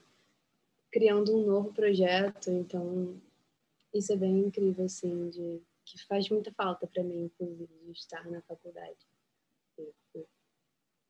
criando 0.90 1.34
um 1.34 1.46
novo 1.46 1.72
projeto, 1.72 2.50
então 2.50 3.18
isso 3.94 4.12
é 4.12 4.16
bem 4.16 4.40
incrível, 4.40 4.84
assim, 4.84 5.30
de, 5.30 5.62
que 5.86 6.04
faz 6.04 6.28
muita 6.28 6.52
falta 6.52 6.86
para 6.86 7.02
mim, 7.02 7.24
inclusive, 7.24 7.66
de 7.86 7.92
estar 7.92 8.30
na 8.30 8.42
faculdade. 8.42 8.98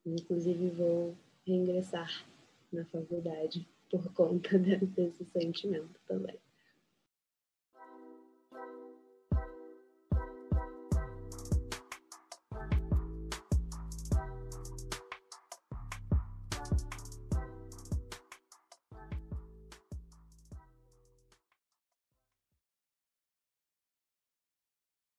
Inclusive, 0.06 0.70
vou 0.70 1.16
reingressar 1.44 2.26
na 2.72 2.84
faculdade 2.84 3.68
por 3.90 4.12
conta 4.12 4.56
desse 4.58 5.24
sentimento 5.24 6.00
também. 6.06 6.38